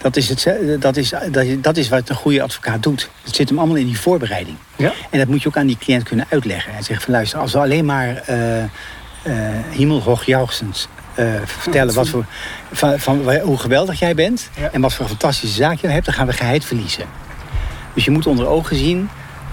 Dat 0.00 0.16
is, 0.16 0.28
het, 0.28 0.46
dat, 0.80 0.96
is, 0.96 1.12
dat, 1.60 1.76
is 1.76 1.88
wat 1.88 2.08
een 2.08 2.14
goede 2.16 2.42
advocaat 2.42 2.82
doet. 2.82 3.10
Het 3.22 3.34
zit 3.34 3.48
hem 3.48 3.58
allemaal 3.58 3.76
in 3.76 3.86
die 3.86 4.00
voorbereiding. 4.00 4.56
Ja. 4.76 4.92
En 5.10 5.18
dat 5.18 5.28
moet 5.28 5.42
je 5.42 5.48
ook 5.48 5.56
aan 5.56 5.66
die 5.66 5.78
cliënt 5.78 6.02
kunnen 6.02 6.26
uitleggen. 6.28 6.72
En 6.72 6.84
zeggen 6.84 7.04
van 7.04 7.14
luister, 7.14 7.38
als 7.38 7.52
we 7.52 7.58
alleen 7.58 7.84
maar 7.84 8.22
uh, 8.30 8.56
uh, 9.26 9.78
uh, 11.18 11.34
vertellen 11.44 11.94
wat 11.94 12.08
voor, 12.08 12.24
van, 12.72 12.98
van, 12.98 13.40
hoe 13.40 13.58
geweldig 13.58 13.98
jij 13.98 14.14
bent... 14.14 14.50
en 14.72 14.80
wat 14.80 14.94
voor 14.94 15.06
fantastische 15.06 15.56
zaak 15.56 15.78
je 15.78 15.86
hebt, 15.86 16.04
dan 16.04 16.14
gaan 16.14 16.26
we 16.26 16.32
geheid 16.32 16.64
verliezen. 16.64 17.04
Dus 17.94 18.04
je 18.04 18.10
moet 18.10 18.26
onder 18.26 18.46
ogen 18.46 18.76
zien 18.76 19.08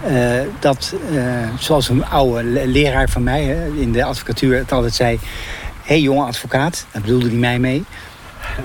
uh, 0.07 0.39
dat, 0.59 0.93
uh, 1.11 1.23
zoals 1.59 1.89
een 1.89 2.05
oude 2.05 2.43
leraar 2.67 3.09
van 3.09 3.23
mij 3.23 3.43
hè, 3.43 3.67
in 3.67 3.91
de 3.91 4.03
advocatuur 4.03 4.57
het 4.57 4.71
altijd 4.71 4.93
zei... 4.93 5.19
hé 5.19 5.93
hey, 5.93 5.99
jonge 5.99 6.25
advocaat, 6.25 6.85
daar 6.91 7.01
bedoelde 7.01 7.27
hij 7.27 7.37
mij 7.37 7.59
mee... 7.59 7.83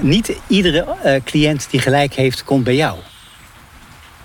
niet 0.00 0.36
iedere 0.46 1.20
cliënt 1.24 1.66
die 1.70 1.80
gelijk 1.80 2.14
heeft, 2.14 2.44
komt 2.44 2.64
bij 2.64 2.74
jou. 2.74 2.98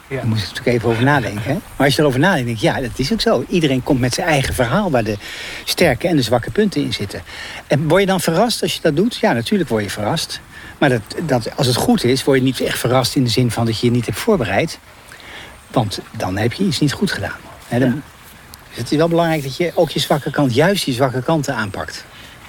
Ja. 0.08 0.16
Daar 0.16 0.28
moet 0.28 0.40
je 0.40 0.46
natuurlijk 0.46 0.76
even 0.76 0.90
over 0.90 1.04
nadenken. 1.04 1.44
Hè? 1.44 1.54
Maar 1.54 1.86
als 1.86 1.96
je 1.96 2.02
erover 2.02 2.20
nadenkt, 2.20 2.46
denk 2.46 2.58
je, 2.58 2.66
ja, 2.66 2.82
dat 2.82 3.00
is 3.00 3.14
ook 3.14 3.22
zo. 3.22 3.46
Iedereen 3.48 3.84
komt 3.84 4.00
met 4.00 4.14
zijn 4.14 4.28
eigen 4.28 4.54
verhaal 4.54 4.92
waar 4.92 5.04
de 5.04 5.18
sterke 5.64 6.08
en 6.08 6.16
de 6.16 6.22
zwakke 6.22 6.52
punten 6.52 6.82
in 6.82 6.94
zitten. 6.94 7.22
En 7.68 7.88
word 7.88 8.02
je 8.02 8.08
dan 8.08 8.22
verrast 8.22 8.62
als 8.62 8.74
je 8.74 8.80
dat 8.82 8.96
doet? 8.96 9.16
Ja, 9.16 9.34
natuurlijk 9.34 9.70
word 9.70 9.84
je 9.84 9.90
verrast. 9.90 10.40
Maar 10.78 10.90
dat, 10.90 11.02
dat, 11.24 11.58
als 11.58 11.68
het 11.68 11.76
goed 11.76 12.04
is, 12.04 12.24
word 12.24 12.38
je 12.38 12.44
niet 12.44 12.62
echt 12.62 12.80
verrast 12.80 13.16
in 13.16 13.24
de 13.24 13.30
zin 13.30 13.52
van 13.52 13.66
dat 13.66 13.80
je 13.80 13.86
je 13.86 13.92
niet 13.92 14.06
hebt 14.06 14.18
voorbereid. 14.18 14.80
Want 15.72 16.00
dan 16.18 16.38
heb 16.38 16.54
je 16.54 16.64
iets 16.64 16.80
niet 16.80 16.94
goed 16.94 17.12
gedaan. 17.12 17.40
Hè? 17.68 17.80
Dan, 17.80 18.02
dus 18.70 18.78
het 18.78 18.92
is 18.92 18.98
wel 18.98 19.10
belangrijk 19.10 19.44
dat 19.44 19.58
je 19.58 19.72
ook 19.76 19.90
je 19.90 20.00
zwakke 20.00 20.32
kant, 20.32 20.54
juist 20.54 20.84
je 20.84 20.92
zwakke 20.92 21.24
kanten 21.24 21.56
aanpakt. 21.56 22.06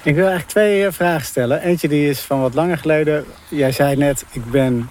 Ik 0.08 0.14
wil 0.14 0.26
eigenlijk 0.26 0.52
twee 0.52 0.86
eh, 0.86 0.92
vragen 0.92 1.26
stellen. 1.26 1.60
Eentje 1.60 1.88
die 1.88 2.08
is 2.08 2.20
van 2.20 2.40
wat 2.40 2.54
langer 2.54 2.78
geleden. 2.78 3.24
Jij 3.48 3.72
zei 3.72 3.96
net, 3.96 4.24
ik 4.30 4.50
ben 4.50 4.90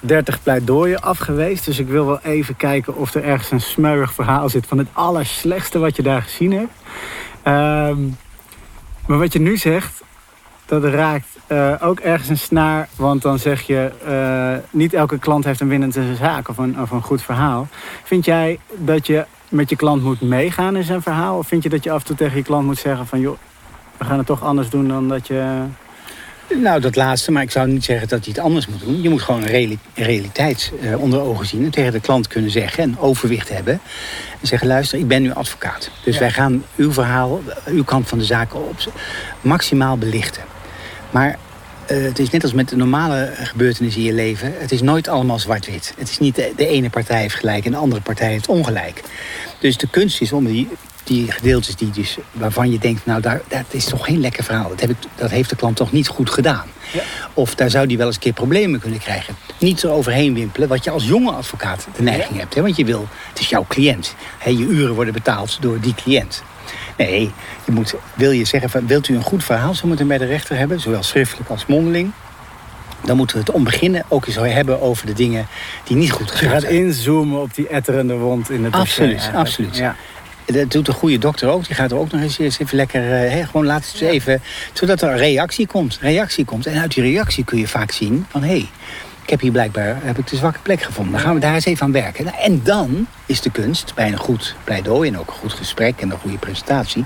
30 0.00 0.42
pleidooien 0.42 1.02
afgeweest. 1.02 1.64
Dus 1.64 1.78
ik 1.78 1.88
wil 1.88 2.06
wel 2.06 2.20
even 2.22 2.56
kijken 2.56 2.96
of 2.96 3.14
er 3.14 3.24
ergens 3.24 3.50
een 3.50 3.60
smeuig 3.60 4.12
verhaal 4.14 4.48
zit... 4.48 4.66
van 4.66 4.78
het 4.78 4.88
allerslechtste 4.92 5.78
wat 5.78 5.96
je 5.96 6.02
daar 6.02 6.22
gezien 6.22 6.52
hebt. 6.52 6.72
Ehm, 7.42 7.98
maar 9.06 9.18
wat 9.18 9.32
je 9.32 9.40
nu 9.40 9.56
zegt, 9.56 10.02
dat 10.66 10.84
raakt 10.84 11.38
uh, 11.48 11.74
ook 11.80 12.00
ergens 12.00 12.28
een 12.28 12.38
snaar. 12.38 12.88
Want 12.96 13.22
dan 13.22 13.38
zeg 13.38 13.60
je, 13.60 13.90
uh, 14.06 14.64
niet 14.70 14.94
elke 14.94 15.18
klant 15.18 15.44
heeft 15.44 15.60
een 15.60 15.68
winnende 15.68 16.14
zaak 16.14 16.48
of 16.48 16.58
een, 16.58 16.80
of 16.80 16.90
een 16.90 17.02
goed 17.02 17.22
verhaal. 17.22 17.68
Vind 18.04 18.24
jij 18.24 18.58
dat 18.76 19.06
je 19.06 19.24
met 19.48 19.70
je 19.70 19.76
klant 19.76 20.02
moet 20.02 20.20
meegaan 20.20 20.76
in 20.76 20.84
zijn 20.84 21.02
verhaal? 21.02 21.38
Of 21.38 21.46
vind 21.46 21.62
je 21.62 21.68
dat 21.68 21.84
je 21.84 21.90
af 21.90 22.00
en 22.00 22.06
toe 22.06 22.16
tegen 22.16 22.36
je 22.36 22.42
klant 22.42 22.66
moet 22.66 22.78
zeggen 22.78 23.06
van... 23.06 23.20
joh, 23.20 23.36
we 24.00 24.06
gaan 24.06 24.18
het 24.18 24.26
toch 24.26 24.42
anders 24.42 24.70
doen 24.70 24.88
dan 24.88 25.08
dat 25.08 25.26
je 25.26 25.64
nou, 26.54 26.80
dat 26.80 26.96
laatste, 26.96 27.32
maar 27.32 27.42
ik 27.42 27.50
zou 27.50 27.68
niet 27.68 27.84
zeggen 27.84 28.08
dat 28.08 28.24
hij 28.24 28.32
het 28.34 28.42
anders 28.44 28.66
moet 28.66 28.80
doen. 28.80 29.02
Je 29.02 29.08
moet 29.08 29.22
gewoon 29.22 29.42
een 29.42 29.78
realiteit 29.94 30.72
uh, 30.82 31.00
onder 31.00 31.20
ogen 31.20 31.46
zien 31.46 31.64
en 31.64 31.70
tegen 31.70 31.92
de 31.92 32.00
klant 32.00 32.28
kunnen 32.28 32.50
zeggen 32.50 32.82
en 32.82 32.98
overwicht 32.98 33.48
hebben. 33.48 33.80
En 34.40 34.46
zeggen, 34.46 34.68
luister, 34.68 34.98
ik 34.98 35.08
ben 35.08 35.22
nu 35.22 35.32
advocaat. 35.32 35.90
Dus 36.04 36.18
wij 36.18 36.30
gaan 36.30 36.64
uw 36.76 36.92
verhaal, 36.92 37.40
uw 37.66 37.84
kant 37.84 38.08
van 38.08 38.18
de 38.18 38.24
zaken 38.24 38.68
op 38.68 38.76
maximaal 39.40 39.98
belichten. 39.98 40.42
Maar 41.10 41.38
uh, 41.90 42.02
het 42.02 42.18
is 42.18 42.30
net 42.30 42.42
als 42.42 42.52
met 42.52 42.68
de 42.68 42.76
normale 42.76 43.32
gebeurtenissen 43.36 44.00
in 44.00 44.06
je 44.06 44.14
leven. 44.14 44.52
Het 44.58 44.72
is 44.72 44.82
nooit 44.82 45.08
allemaal 45.08 45.38
zwart-wit. 45.38 45.94
Het 45.98 46.10
is 46.10 46.18
niet 46.18 46.34
de, 46.34 46.52
de, 46.56 46.66
ene 46.66 46.90
partij 46.90 47.20
heeft 47.20 47.34
gelijk 47.34 47.64
en 47.64 47.70
de 47.70 47.76
andere 47.76 48.02
partij 48.02 48.30
heeft 48.30 48.48
ongelijk. 48.48 49.02
Dus 49.58 49.76
de 49.76 49.88
kunst 49.88 50.20
is 50.20 50.32
om 50.32 50.44
die 50.44 50.68
die 51.10 51.32
gedeeltes 51.32 51.76
die 51.76 51.90
dus, 51.90 52.18
waarvan 52.32 52.70
je 52.70 52.78
denkt, 52.78 53.06
nou, 53.06 53.20
daar, 53.20 53.40
dat 53.48 53.64
is 53.70 53.84
toch 53.84 54.04
geen 54.04 54.20
lekker 54.20 54.44
verhaal. 54.44 54.68
Dat, 54.68 54.80
heb 54.80 54.90
ik, 54.90 54.96
dat 55.14 55.30
heeft 55.30 55.50
de 55.50 55.56
klant 55.56 55.76
toch 55.76 55.92
niet 55.92 56.08
goed 56.08 56.30
gedaan. 56.30 56.66
Ja. 56.92 57.02
Of 57.34 57.54
daar 57.54 57.70
zou 57.70 57.86
die 57.86 57.96
wel 57.96 58.06
eens 58.06 58.14
een 58.14 58.20
keer 58.20 58.32
problemen 58.32 58.80
kunnen 58.80 58.98
krijgen. 58.98 59.34
Niet 59.58 59.80
zo 59.80 59.92
overheen 59.92 60.34
wimpelen, 60.34 60.68
wat 60.68 60.84
je 60.84 60.90
als 60.90 61.04
jonge 61.04 61.30
advocaat 61.30 61.86
de 61.96 62.02
neiging 62.02 62.38
hebt. 62.38 62.54
Hè? 62.54 62.62
Want 62.62 62.76
je 62.76 62.84
wil, 62.84 63.08
het 63.28 63.40
is 63.40 63.48
jouw 63.48 63.64
cliënt. 63.68 64.14
Hè? 64.38 64.50
Je 64.50 64.66
uren 64.66 64.94
worden 64.94 65.12
betaald 65.12 65.58
door 65.60 65.80
die 65.80 65.94
cliënt. 65.94 66.42
Nee, 66.96 67.30
je 67.64 67.72
moet, 67.72 67.94
wil 68.14 68.30
je 68.30 68.44
zeggen, 68.44 68.70
van, 68.70 68.86
wilt 68.86 69.08
u 69.08 69.14
een 69.14 69.22
goed 69.22 69.44
verhaal 69.44 69.74
zo 69.74 69.86
moeten 69.86 70.06
bij 70.06 70.18
de 70.18 70.26
rechter 70.26 70.56
hebben, 70.56 70.80
zowel 70.80 71.02
schriftelijk 71.02 71.50
als 71.50 71.66
mondeling, 71.66 72.12
dan 73.04 73.16
moeten 73.16 73.36
we 73.36 73.42
het 73.42 73.52
om 73.52 73.64
beginnen 73.64 74.04
ook 74.08 74.26
eens 74.26 74.36
hebben 74.36 74.80
over 74.80 75.06
de 75.06 75.12
dingen 75.12 75.46
die 75.84 75.96
niet 75.96 76.10
goed 76.10 76.30
gaan. 76.30 76.48
Je 76.48 76.54
gaat 76.54 76.70
inzoomen 76.70 77.40
op 77.40 77.54
die 77.54 77.68
etterende 77.68 78.14
wond 78.14 78.50
in 78.50 78.64
het 78.64 78.72
Absoluut, 78.72 79.30
absoluut. 79.34 79.76
Ja 79.76 79.96
Dat 80.52 80.70
doet 80.70 80.88
een 80.88 80.94
goede 80.94 81.18
dokter 81.18 81.48
ook. 81.48 81.66
Die 81.66 81.74
gaat 81.74 81.90
er 81.90 81.98
ook 81.98 82.10
nog 82.10 82.20
eens 82.20 82.38
even 82.38 82.76
lekker... 82.76 83.36
Uh, 83.36 83.46
gewoon 83.46 83.66
laten 83.66 83.98
ze 83.98 84.08
even... 84.08 84.42
Zodat 84.72 85.02
er 85.02 85.10
een 85.10 85.16
reactie 85.16 85.66
komt. 85.66 85.98
Reactie 86.00 86.44
komt. 86.44 86.66
En 86.66 86.80
uit 86.80 86.94
die 86.94 87.02
reactie 87.02 87.44
kun 87.44 87.58
je 87.58 87.68
vaak 87.68 87.90
zien 87.90 88.26
van... 88.28 88.42
hé, 88.42 88.48
hey, 88.48 88.68
ik 89.22 89.30
heb 89.30 89.40
hier 89.40 89.52
blijkbaar 89.52 89.96
heb 90.02 90.18
ik 90.18 90.26
de 90.26 90.36
zwakke 90.36 90.58
plek 90.62 90.82
gevonden. 90.82 91.12
Dan 91.12 91.22
gaan 91.22 91.34
we 91.34 91.40
daar 91.40 91.54
eens 91.54 91.64
even 91.64 91.84
aan 91.84 91.92
werken. 91.92 92.24
Nou, 92.24 92.36
en 92.38 92.60
dan 92.64 93.06
is 93.26 93.40
de 93.40 93.50
kunst, 93.50 93.94
bij 93.94 94.06
een 94.06 94.18
goed 94.18 94.54
pleidooi 94.64 95.08
en 95.08 95.18
ook 95.18 95.28
een 95.28 95.34
goed 95.34 95.52
gesprek 95.52 96.00
en 96.00 96.10
een 96.10 96.18
goede 96.18 96.38
presentatie... 96.38 97.04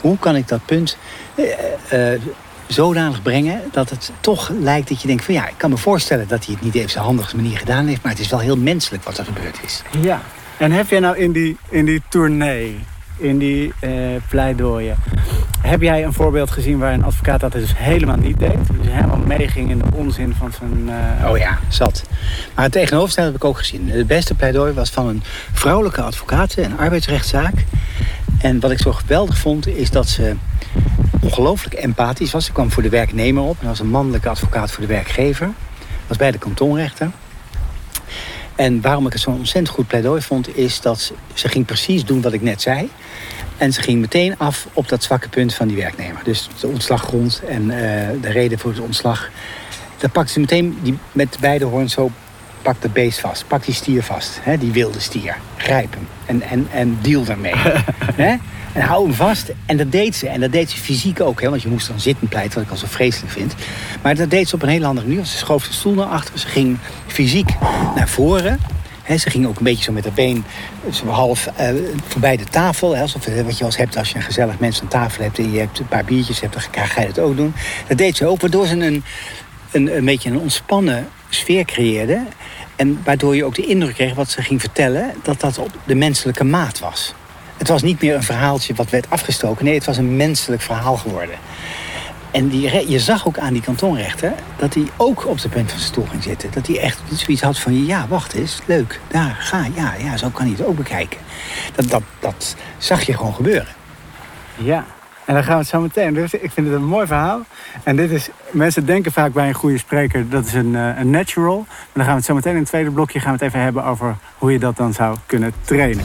hoe 0.00 0.18
kan 0.18 0.36
ik 0.36 0.48
dat 0.48 0.64
punt 0.64 0.96
uh, 1.34 1.44
uh, 1.92 2.20
zodanig 2.66 3.22
brengen 3.22 3.60
dat 3.72 3.90
het 3.90 4.10
toch 4.20 4.50
lijkt 4.60 4.88
dat 4.88 5.00
je 5.00 5.06
denkt 5.06 5.24
van 5.24 5.34
ja, 5.34 5.48
ik 5.48 5.54
kan 5.56 5.70
me 5.70 5.76
voorstellen 5.76 6.28
dat 6.28 6.44
hij 6.44 6.54
het 6.54 6.72
niet 6.72 6.84
op 6.84 6.90
zijn 6.90 7.04
handigste 7.04 7.36
manier 7.36 7.58
gedaan 7.58 7.86
heeft, 7.86 8.02
maar 8.02 8.12
het 8.12 8.20
is 8.20 8.28
wel 8.28 8.40
heel 8.40 8.56
menselijk 8.56 9.04
wat 9.04 9.18
er 9.18 9.24
gebeurd 9.24 9.58
is. 9.64 9.82
Ja, 10.00 10.22
en 10.62 10.72
heb 10.72 10.88
jij 10.88 11.00
nou 11.00 11.16
in 11.16 11.32
die, 11.32 11.56
in 11.68 11.84
die 11.84 12.02
tournee, 12.08 12.78
in 13.16 13.38
die 13.38 13.72
uh, 13.80 13.90
pleidooien, 14.28 14.96
heb 15.60 15.82
jij 15.82 16.04
een 16.04 16.12
voorbeeld 16.12 16.50
gezien 16.50 16.78
waar 16.78 16.92
een 16.92 17.04
advocaat 17.04 17.40
dat 17.40 17.52
dus 17.52 17.72
helemaal 17.76 18.16
niet 18.16 18.38
deed? 18.38 18.56
Dus 18.80 18.92
helemaal 18.92 19.18
meeging 19.26 19.70
in 19.70 19.78
de 19.78 19.84
onzin 19.94 20.34
van 20.38 20.52
zijn... 20.58 20.88
Uh... 21.22 21.30
Oh 21.30 21.38
ja, 21.38 21.58
zat. 21.68 22.04
Maar 22.54 22.64
het 22.64 22.72
tegenovergestelde 22.72 23.30
heb 23.30 23.40
ik 23.40 23.48
ook 23.48 23.58
gezien. 23.58 23.90
Het 23.90 24.06
beste 24.06 24.34
pleidooi 24.34 24.72
was 24.72 24.90
van 24.90 25.08
een 25.08 25.22
vrouwelijke 25.52 26.02
advocaat, 26.02 26.56
een 26.56 26.78
arbeidsrechtszaak. 26.78 27.54
En 28.40 28.60
wat 28.60 28.70
ik 28.70 28.78
zo 28.78 28.92
geweldig 28.92 29.38
vond, 29.38 29.66
is 29.66 29.90
dat 29.90 30.08
ze 30.08 30.36
ongelooflijk 31.20 31.74
empathisch 31.74 32.32
was. 32.32 32.44
Ze 32.44 32.52
kwam 32.52 32.70
voor 32.70 32.82
de 32.82 32.88
werknemer 32.88 33.42
op 33.42 33.56
en 33.60 33.66
was 33.66 33.80
een 33.80 33.90
mannelijke 33.90 34.28
advocaat 34.28 34.70
voor 34.70 34.80
de 34.80 34.92
werkgever. 34.92 35.50
Was 36.06 36.16
bij 36.16 36.30
de 36.30 36.38
kantonrechter. 36.38 37.10
En 38.56 38.80
waarom 38.80 39.06
ik 39.06 39.12
het 39.12 39.22
zo'n 39.22 39.34
ontzettend 39.34 39.74
goed 39.74 39.86
pleidooi 39.86 40.22
vond... 40.22 40.56
is 40.56 40.80
dat 40.80 41.12
ze, 41.34 41.48
ging 41.48 41.66
precies 41.66 42.04
doen 42.04 42.22
wat 42.22 42.32
ik 42.32 42.42
net 42.42 42.62
zei. 42.62 42.90
En 43.56 43.72
ze 43.72 43.82
ging 43.82 44.00
meteen 44.00 44.38
af 44.38 44.66
op 44.72 44.88
dat 44.88 45.02
zwakke 45.02 45.28
punt 45.28 45.54
van 45.54 45.68
die 45.68 45.76
werknemer. 45.76 46.20
Dus 46.24 46.48
de 46.60 46.66
ontslaggrond 46.66 47.42
en 47.48 47.62
uh, 47.62 47.74
de 48.20 48.30
reden 48.30 48.58
voor 48.58 48.70
het 48.70 48.80
ontslag. 48.80 49.30
Dan 49.98 50.10
pakte 50.10 50.32
ze 50.32 50.40
meteen 50.40 50.78
die, 50.82 50.98
met 51.12 51.36
beide 51.40 51.64
hoorns 51.64 51.92
zo... 51.92 52.10
Pak 52.62 52.82
de 52.82 52.88
beest 52.88 53.20
vast, 53.20 53.44
pak 53.46 53.64
die 53.64 53.74
stier 53.74 54.02
vast, 54.02 54.38
hè, 54.42 54.58
die 54.58 54.72
wilde 54.72 55.00
stier. 55.00 55.36
Grijp 55.56 55.94
hem 55.94 56.08
en, 56.26 56.42
en, 56.42 56.68
en 56.72 56.98
deal 57.02 57.24
daarmee. 57.24 57.54
hè? 58.14 58.36
En 58.72 58.82
hou 58.82 59.04
hem 59.04 59.14
vast. 59.14 59.52
En 59.66 59.76
dat 59.76 59.92
deed 59.92 60.16
ze. 60.16 60.28
En 60.28 60.40
dat 60.40 60.52
deed 60.52 60.70
ze 60.70 60.76
fysiek 60.76 61.20
ook. 61.20 61.40
Hè, 61.40 61.50
want 61.50 61.62
je 61.62 61.68
moest 61.68 61.88
dan 61.88 62.00
zitten 62.00 62.28
pleiten, 62.28 62.54
wat 62.54 62.64
ik 62.64 62.70
al 62.70 62.76
zo 62.76 62.86
vreselijk 62.88 63.32
vind. 63.32 63.54
Maar 64.02 64.14
dat 64.14 64.30
deed 64.30 64.48
ze 64.48 64.54
op 64.54 64.62
een 64.62 64.68
hele 64.68 64.86
andere 64.86 65.06
manier. 65.06 65.24
Ze 65.24 65.36
schoof 65.36 65.66
de 65.66 65.72
stoel 65.72 65.94
naar 65.94 66.06
achteren. 66.06 66.40
Ze 66.40 66.48
ging 66.48 66.78
fysiek 67.06 67.50
naar 67.94 68.08
voren. 68.08 68.58
ze 69.18 69.30
ging 69.30 69.46
ook 69.46 69.56
een 69.56 69.64
beetje 69.64 69.84
zo 69.84 69.92
met 69.92 70.04
haar 70.04 70.12
been 70.12 70.44
zo 70.92 71.06
half 71.06 71.48
uh, 71.60 71.68
voorbij 72.06 72.36
de 72.36 72.44
tafel. 72.44 72.94
Hè, 72.94 73.02
alsof, 73.02 73.24
wat 73.24 73.34
je 73.34 73.42
wel 73.42 73.54
eens 73.58 73.76
hebt 73.76 73.96
als 73.96 74.08
je 74.08 74.16
een 74.16 74.22
gezellig 74.22 74.58
mens 74.58 74.80
aan 74.80 74.88
tafel 74.88 75.22
hebt... 75.22 75.38
en 75.38 75.52
je 75.52 75.58
hebt 75.58 75.78
een 75.78 75.88
paar 75.88 76.04
biertjes 76.04 76.40
hebt, 76.40 76.52
dan 76.52 76.86
ga 76.86 77.00
je 77.00 77.06
dat 77.06 77.18
ook 77.18 77.36
doen. 77.36 77.54
Dat 77.86 77.98
deed 77.98 78.16
ze 78.16 78.26
ook, 78.26 78.40
waardoor 78.40 78.66
ze 78.66 78.76
een, 78.76 79.04
een, 79.70 79.96
een 79.96 80.04
beetje 80.04 80.30
een 80.30 80.38
ontspannen 80.38 81.08
sfeer 81.28 81.64
creëerde. 81.64 82.22
En 82.82 83.00
waardoor 83.04 83.36
je 83.36 83.44
ook 83.44 83.54
de 83.54 83.66
indruk 83.66 83.94
kreeg 83.94 84.14
wat 84.14 84.30
ze 84.30 84.42
ging 84.42 84.60
vertellen... 84.60 85.14
dat 85.22 85.40
dat 85.40 85.58
op 85.58 85.70
de 85.84 85.94
menselijke 85.94 86.44
maat 86.44 86.78
was. 86.78 87.14
Het 87.56 87.68
was 87.68 87.82
niet 87.82 88.00
meer 88.00 88.14
een 88.14 88.22
verhaaltje 88.22 88.74
wat 88.74 88.90
werd 88.90 89.10
afgestoken. 89.10 89.64
Nee, 89.64 89.74
het 89.74 89.84
was 89.84 89.96
een 89.96 90.16
menselijk 90.16 90.62
verhaal 90.62 90.96
geworden. 90.96 91.36
En 92.30 92.48
die, 92.48 92.90
je 92.90 92.98
zag 92.98 93.26
ook 93.26 93.38
aan 93.38 93.52
die 93.52 93.62
kantonrechter 93.62 94.32
dat 94.56 94.74
hij 94.74 94.84
ook 94.96 95.26
op 95.26 95.40
de 95.40 95.48
punt 95.48 95.70
van 95.70 95.78
zijn 95.78 95.90
stoel 95.90 96.06
ging 96.06 96.22
zitten. 96.22 96.50
Dat 96.52 96.66
hij 96.66 96.78
echt 96.78 97.00
zoiets 97.12 97.42
had 97.42 97.58
van, 97.58 97.86
ja, 97.86 98.06
wacht 98.08 98.32
eens, 98.32 98.58
leuk, 98.66 99.00
daar, 99.08 99.36
ga, 99.40 99.66
ja, 99.74 99.94
ja, 99.98 100.16
zo 100.16 100.28
kan 100.28 100.46
hij 100.46 100.54
het 100.58 100.66
ook 100.66 100.76
bekijken. 100.76 101.18
Dat, 101.74 101.88
dat, 101.88 102.02
dat 102.20 102.56
zag 102.78 103.02
je 103.02 103.16
gewoon 103.16 103.34
gebeuren. 103.34 103.74
Ja, 104.56 104.84
en 105.24 105.34
dan 105.34 105.44
gaan 105.44 105.54
we 105.54 105.60
het 105.60 105.68
zo 105.68 105.80
meteen. 105.80 106.14
Dus 106.14 106.34
ik 106.34 106.50
vind 106.50 106.66
het 106.66 106.76
een 106.76 106.84
mooi 106.84 107.06
verhaal. 107.06 107.40
En 107.82 107.96
dit 107.96 108.10
is, 108.10 108.28
mensen 108.50 108.86
denken 108.86 109.12
vaak 109.12 109.32
bij 109.32 109.48
een 109.48 109.54
goede 109.54 109.78
spreker, 109.78 110.28
dat 110.28 110.46
is 110.46 110.52
een, 110.52 110.76
eh, 110.76 110.98
een 110.98 111.10
natural. 111.10 111.64
Maar 111.66 111.86
dan 111.92 112.04
gaan 112.04 112.12
we 112.12 112.18
het 112.18 112.24
zo 112.24 112.34
meteen 112.34 112.52
in 112.52 112.58
het 112.58 112.68
tweede 112.68 112.90
blokje 112.90 113.20
gaan 113.20 113.32
we 113.32 113.44
het 113.44 113.46
even 113.46 113.60
hebben 113.64 113.84
over 113.84 114.16
hoe 114.38 114.52
je 114.52 114.58
dat 114.58 114.76
dan 114.76 114.92
zou 114.92 115.16
kunnen 115.26 115.52
trainen. 115.64 116.04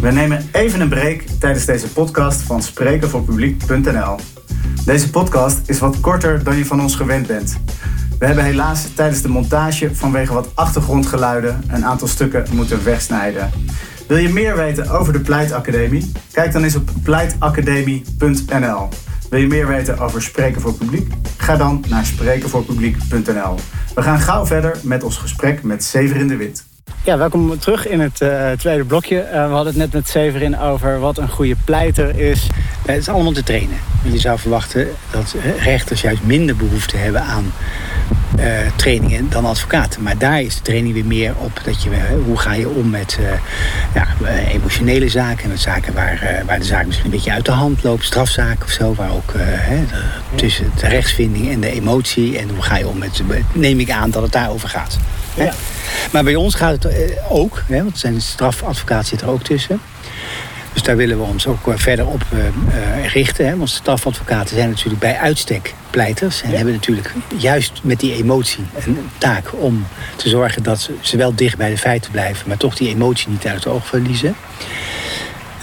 We 0.00 0.10
nemen 0.10 0.48
even 0.52 0.80
een 0.80 0.88
break 0.88 1.20
tijdens 1.40 1.64
deze 1.64 1.92
podcast 1.92 2.42
van 2.42 2.62
sprekenvoorpubliek.nl. 2.62 4.16
Deze 4.84 5.10
podcast 5.10 5.60
is 5.66 5.78
wat 5.78 6.00
korter 6.00 6.44
dan 6.44 6.56
je 6.56 6.64
van 6.64 6.80
ons 6.80 6.96
gewend 6.96 7.26
bent. 7.26 7.60
We 8.18 8.26
hebben 8.26 8.44
helaas 8.44 8.88
tijdens 8.94 9.22
de 9.22 9.28
montage 9.28 9.94
vanwege 9.94 10.32
wat 10.32 10.50
achtergrondgeluiden 10.54 11.62
een 11.68 11.84
aantal 11.84 12.08
stukken 12.08 12.46
moeten 12.52 12.84
wegsnijden. 12.84 13.50
Wil 14.08 14.16
je 14.16 14.28
meer 14.28 14.56
weten 14.56 14.90
over 14.90 15.12
de 15.12 15.20
Pleitacademie? 15.20 16.12
Kijk 16.32 16.52
dan 16.52 16.64
eens 16.64 16.76
op 16.76 16.90
pleitacademie.nl. 17.02 18.88
Wil 19.30 19.40
je 19.40 19.46
meer 19.46 19.66
weten 19.66 19.98
over 19.98 20.22
Spreken 20.22 20.60
voor 20.60 20.74
Publiek? 20.74 21.12
Ga 21.36 21.56
dan 21.56 21.84
naar 21.88 22.04
sprekenvoorpubliek.nl. 22.04 23.54
We 23.94 24.02
gaan 24.02 24.18
gauw 24.18 24.46
verder 24.46 24.76
met 24.82 25.02
ons 25.02 25.16
gesprek 25.16 25.62
met 25.62 25.84
Severin 25.84 26.28
de 26.28 26.36
Wit. 26.36 26.64
Ja, 27.04 27.18
welkom 27.18 27.58
terug 27.58 27.86
in 27.86 28.00
het 28.00 28.20
uh, 28.20 28.50
tweede 28.50 28.84
blokje. 28.84 29.16
Uh, 29.16 29.30
we 29.30 29.52
hadden 29.54 29.66
het 29.66 29.76
net 29.76 29.92
met 29.92 30.08
Severin 30.08 30.58
over 30.58 30.98
wat 30.98 31.18
een 31.18 31.28
goede 31.28 31.56
pleiter 31.64 32.18
is. 32.18 32.44
Uh, 32.44 32.56
het 32.86 32.96
is 32.96 33.08
allemaal 33.08 33.32
te 33.32 33.42
trainen. 33.42 33.76
Je 34.02 34.18
zou 34.18 34.38
verwachten 34.38 34.88
dat 35.10 35.34
rechters 35.58 36.00
juist 36.00 36.22
minder 36.22 36.56
behoefte 36.56 36.96
hebben 36.96 37.22
aan 37.22 37.52
trainingen 38.76 39.30
dan 39.30 39.44
advocaten. 39.44 40.02
Maar 40.02 40.18
daar 40.18 40.40
is 40.40 40.54
de 40.54 40.62
training 40.62 40.94
weer 40.94 41.04
meer 41.04 41.34
op. 41.36 41.60
Dat 41.64 41.82
je, 41.82 41.90
hoe 42.24 42.38
ga 42.38 42.52
je 42.52 42.68
om 42.68 42.90
met 42.90 43.18
ja, 43.94 44.06
emotionele 44.48 45.08
zaken. 45.08 45.48
Met 45.48 45.60
zaken 45.60 45.94
waar, 45.94 46.42
waar 46.46 46.58
de 46.58 46.64
zaak 46.64 46.86
misschien 46.86 47.06
een 47.06 47.12
beetje 47.12 47.32
uit 47.32 47.44
de 47.44 47.52
hand 47.52 47.82
loopt. 47.82 48.04
Strafzaken 48.04 48.64
of 48.64 48.70
zo. 48.70 48.94
Waar 48.94 49.12
ook 49.12 49.32
de, 49.32 49.84
tussen 50.34 50.72
de 50.80 50.88
rechtsvinding 50.88 51.50
en 51.50 51.60
de 51.60 51.70
emotie. 51.70 52.38
En 52.38 52.48
hoe 52.48 52.62
ga 52.62 52.78
je 52.78 52.88
om 52.88 52.98
met... 52.98 53.22
Neem 53.52 53.80
ik 53.80 53.90
aan 53.90 54.10
dat 54.10 54.22
het 54.22 54.32
daarover 54.32 54.68
gaat. 54.68 54.98
Ja. 55.34 55.52
Maar 56.12 56.24
bij 56.24 56.34
ons 56.34 56.54
gaat 56.54 56.72
het 56.72 56.84
eh, 56.84 57.32
ook, 57.32 57.62
hè, 57.66 57.82
want 57.82 57.98
zijn 57.98 58.20
strafadvocaat 58.20 59.06
zit 59.06 59.20
er 59.20 59.28
ook 59.28 59.42
tussen. 59.42 59.80
Dus 60.72 60.82
daar 60.82 60.96
willen 60.96 61.18
we 61.18 61.24
ons 61.24 61.46
ook 61.46 61.68
eh, 61.68 61.74
verder 61.76 62.06
op 62.06 62.24
uh, 62.32 63.06
richten. 63.06 63.46
Hè? 63.46 63.56
Want 63.56 63.70
strafadvocaten 63.70 64.56
zijn 64.56 64.68
natuurlijk 64.68 65.00
bij 65.00 65.16
uitstek 65.16 65.74
pleiters. 65.90 66.42
En 66.42 66.50
hebben 66.50 66.74
natuurlijk 66.74 67.12
juist 67.36 67.80
met 67.82 68.00
die 68.00 68.14
emotie 68.14 68.64
een 68.84 68.98
taak 69.18 69.52
om 69.52 69.86
te 70.16 70.28
zorgen 70.28 70.62
dat 70.62 70.90
ze 71.00 71.16
wel 71.16 71.34
dicht 71.34 71.56
bij 71.56 71.70
de 71.70 71.78
feiten 71.78 72.10
blijven, 72.10 72.48
maar 72.48 72.56
toch 72.56 72.74
die 72.74 72.88
emotie 72.88 73.28
niet 73.28 73.46
uit 73.46 73.64
het 73.64 73.66
oog 73.66 73.86
verliezen. 73.86 74.36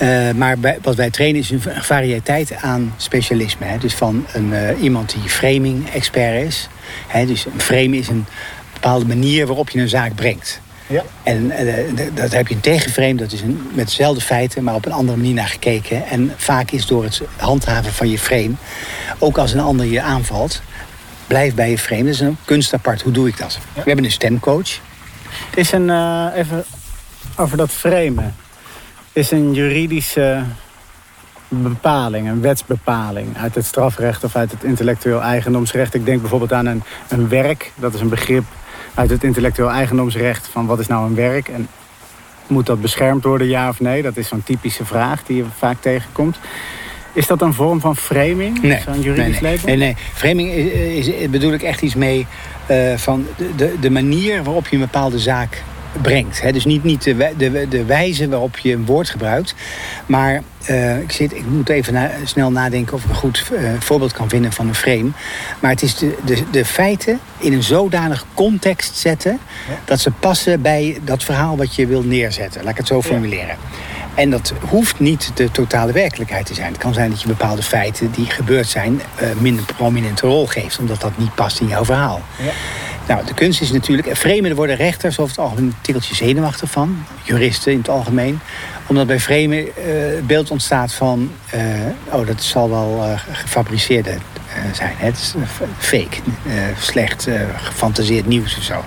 Uh, 0.01 0.31
maar 0.31 0.59
bij, 0.59 0.77
wat 0.81 0.95
wij 0.95 1.09
trainen 1.09 1.41
is 1.41 1.49
een 1.49 1.61
variëteit 1.61 2.55
aan 2.55 2.93
specialisme. 2.97 3.65
Hè? 3.65 3.77
Dus 3.77 3.93
van 3.93 4.25
een, 4.33 4.49
uh, 4.51 4.81
iemand 4.81 5.11
die 5.11 5.29
framing-expert 5.29 6.45
is. 6.45 6.69
Hè? 7.07 7.25
Dus 7.25 7.45
een 7.45 7.61
frame 7.61 7.97
is 7.97 8.07
een 8.07 8.25
bepaalde 8.73 9.05
manier 9.05 9.45
waarop 9.47 9.69
je 9.69 9.79
een 9.79 9.89
zaak 9.89 10.15
brengt. 10.15 10.61
Ja. 10.87 11.03
En 11.23 11.43
uh, 11.43 12.07
dat 12.13 12.31
heb 12.31 12.47
je 12.47 12.55
een 12.55 12.61
tegenframe, 12.61 13.15
dat 13.15 13.31
is 13.31 13.41
een, 13.41 13.69
met 13.73 13.85
dezelfde 13.85 14.21
feiten, 14.21 14.63
maar 14.63 14.75
op 14.75 14.85
een 14.85 14.91
andere 14.91 15.17
manier 15.17 15.33
naar 15.33 15.47
gekeken. 15.47 16.07
En 16.07 16.33
vaak 16.35 16.71
is 16.71 16.85
door 16.85 17.03
het 17.03 17.21
handhaven 17.37 17.93
van 17.93 18.09
je 18.09 18.19
frame, 18.19 18.53
ook 19.19 19.37
als 19.37 19.53
een 19.53 19.59
ander 19.59 19.85
je 19.85 20.01
aanvalt, 20.01 20.61
blijf 21.27 21.53
bij 21.53 21.69
je 21.69 21.77
frame. 21.77 22.03
Dat 22.03 22.13
is 22.13 22.19
een 22.19 22.37
kunst 22.45 22.73
apart. 22.73 23.01
Hoe 23.01 23.11
doe 23.11 23.27
ik 23.27 23.37
dat? 23.37 23.59
We 23.73 23.81
hebben 23.85 24.05
een 24.05 24.11
stemcoach. 24.11 24.79
Is 25.55 25.71
een, 25.71 25.87
uh, 25.87 26.27
even 26.35 26.63
over 27.35 27.57
dat 27.57 27.71
framen. 27.71 28.35
Is 29.11 29.31
een 29.31 29.53
juridische 29.53 30.43
bepaling, 31.47 32.29
een 32.29 32.41
wetsbepaling 32.41 33.37
uit 33.37 33.55
het 33.55 33.65
strafrecht 33.65 34.23
of 34.23 34.35
uit 34.35 34.51
het 34.51 34.63
intellectueel 34.63 35.21
eigendomsrecht. 35.21 35.93
Ik 35.93 36.05
denk 36.05 36.21
bijvoorbeeld 36.21 36.53
aan 36.53 36.65
een, 36.65 36.83
een 37.07 37.29
werk, 37.29 37.71
dat 37.75 37.93
is 37.93 37.99
een 37.99 38.09
begrip 38.09 38.43
uit 38.95 39.09
het 39.09 39.23
intellectueel 39.23 39.71
eigendomsrecht 39.71 40.47
van 40.47 40.65
wat 40.65 40.79
is 40.79 40.87
nou 40.87 41.05
een 41.07 41.15
werk 41.15 41.47
en 41.47 41.67
moet 42.47 42.65
dat 42.65 42.81
beschermd 42.81 43.23
worden, 43.23 43.47
ja 43.47 43.69
of 43.69 43.79
nee? 43.79 44.01
Dat 44.01 44.17
is 44.17 44.27
zo'n 44.27 44.43
typische 44.43 44.85
vraag 44.85 45.23
die 45.23 45.37
je 45.37 45.45
vaak 45.57 45.77
tegenkomt. 45.81 46.37
Is 47.13 47.27
dat 47.27 47.41
een 47.41 47.53
vorm 47.53 47.79
van 47.79 47.97
framing? 47.97 48.61
Nee, 48.61 48.81
zo'n 48.85 49.01
juridisch 49.01 49.39
nee, 49.39 49.51
nee. 49.51 49.65
nee, 49.65 49.75
nee. 49.75 49.95
Framing 50.13 50.51
is, 50.51 51.07
is, 51.07 51.29
bedoel 51.29 51.53
ik 51.53 51.63
echt 51.63 51.81
iets 51.81 51.95
mee 51.95 52.27
uh, 52.71 52.97
van 52.97 53.25
de, 53.55 53.75
de 53.79 53.89
manier 53.89 54.43
waarop 54.43 54.67
je 54.67 54.75
een 54.75 54.81
bepaalde 54.81 55.19
zaak 55.19 55.63
brengt. 56.01 56.41
Hè? 56.41 56.51
Dus 56.51 56.65
niet, 56.65 56.83
niet 56.83 57.03
de, 57.03 57.33
de, 57.37 57.67
de 57.69 57.85
wijze 57.85 58.29
waarop 58.29 58.57
je 58.57 58.73
een 58.73 58.85
woord 58.85 59.09
gebruikt. 59.09 59.55
Maar 60.05 60.41
uh, 60.69 60.99
ik, 60.99 61.11
zit, 61.11 61.33
ik 61.33 61.45
moet 61.45 61.69
even 61.69 61.93
na, 61.93 62.11
snel 62.23 62.51
nadenken 62.51 62.93
of 62.93 63.03
ik 63.03 63.09
een 63.09 63.15
goed 63.15 63.43
uh, 63.53 63.69
voorbeeld 63.79 64.13
kan 64.13 64.29
vinden 64.29 64.51
van 64.51 64.67
een 64.67 64.75
frame. 64.75 65.09
Maar 65.59 65.71
het 65.71 65.81
is 65.81 65.95
de, 65.95 66.15
de, 66.25 66.43
de 66.51 66.65
feiten 66.65 67.19
in 67.37 67.53
een 67.53 67.63
zodanig 67.63 68.25
context 68.33 68.97
zetten... 68.97 69.39
dat 69.85 69.99
ze 69.99 70.11
passen 70.11 70.61
bij 70.61 70.99
dat 71.03 71.23
verhaal 71.23 71.57
wat 71.57 71.75
je 71.75 71.87
wil 71.87 72.03
neerzetten. 72.03 72.61
Laat 72.63 72.71
ik 72.71 72.77
het 72.77 72.87
zo 72.87 73.01
formuleren. 73.01 73.55
En 74.15 74.29
dat 74.29 74.53
hoeft 74.69 74.99
niet 74.99 75.31
de 75.33 75.51
totale 75.51 75.91
werkelijkheid 75.91 76.45
te 76.45 76.53
zijn. 76.53 76.67
Het 76.71 76.77
kan 76.77 76.93
zijn 76.93 77.09
dat 77.09 77.21
je 77.21 77.27
bepaalde 77.27 77.63
feiten 77.63 78.11
die 78.11 78.25
gebeurd 78.25 78.67
zijn... 78.67 79.01
Uh, 79.21 79.27
minder 79.39 79.65
prominente 79.75 80.27
rol 80.27 80.47
geeft, 80.47 80.79
omdat 80.79 81.01
dat 81.01 81.17
niet 81.17 81.35
past 81.35 81.59
in 81.59 81.67
jouw 81.67 81.85
verhaal. 81.85 82.21
Ja. 82.43 82.51
Nou, 83.07 83.25
de 83.25 83.33
kunst 83.33 83.61
is 83.61 83.71
natuurlijk... 83.71 84.17
Vreemden 84.17 84.55
worden 84.55 84.75
rechters 84.75 85.19
over 85.19 85.35
het 85.35 85.45
algemeen 85.45 85.63
een 85.63 85.73
tikkeltje 85.81 86.15
zenuwachtig 86.15 86.71
van. 86.71 87.05
Juristen 87.23 87.71
in 87.71 87.77
het 87.77 87.89
algemeen. 87.89 88.39
Omdat 88.87 89.07
bij 89.07 89.19
vreemden 89.19 89.59
uh, 89.59 89.71
beeld 90.23 90.51
ontstaat 90.51 90.93
van... 90.93 91.31
Uh, 91.55 91.61
oh, 92.11 92.27
dat 92.27 92.43
zal 92.43 92.69
wel 92.69 93.03
uh, 93.03 93.19
gefabriceerde 93.31 94.17
zijn. 94.73 94.93
Hè? 94.97 95.05
Het 95.05 95.17
is 95.17 95.33
fake, 95.77 96.17
slecht, 96.79 97.27
gefantaseerd 97.55 98.27
nieuws 98.27 98.57
of 98.57 98.63
zo. 98.63 98.83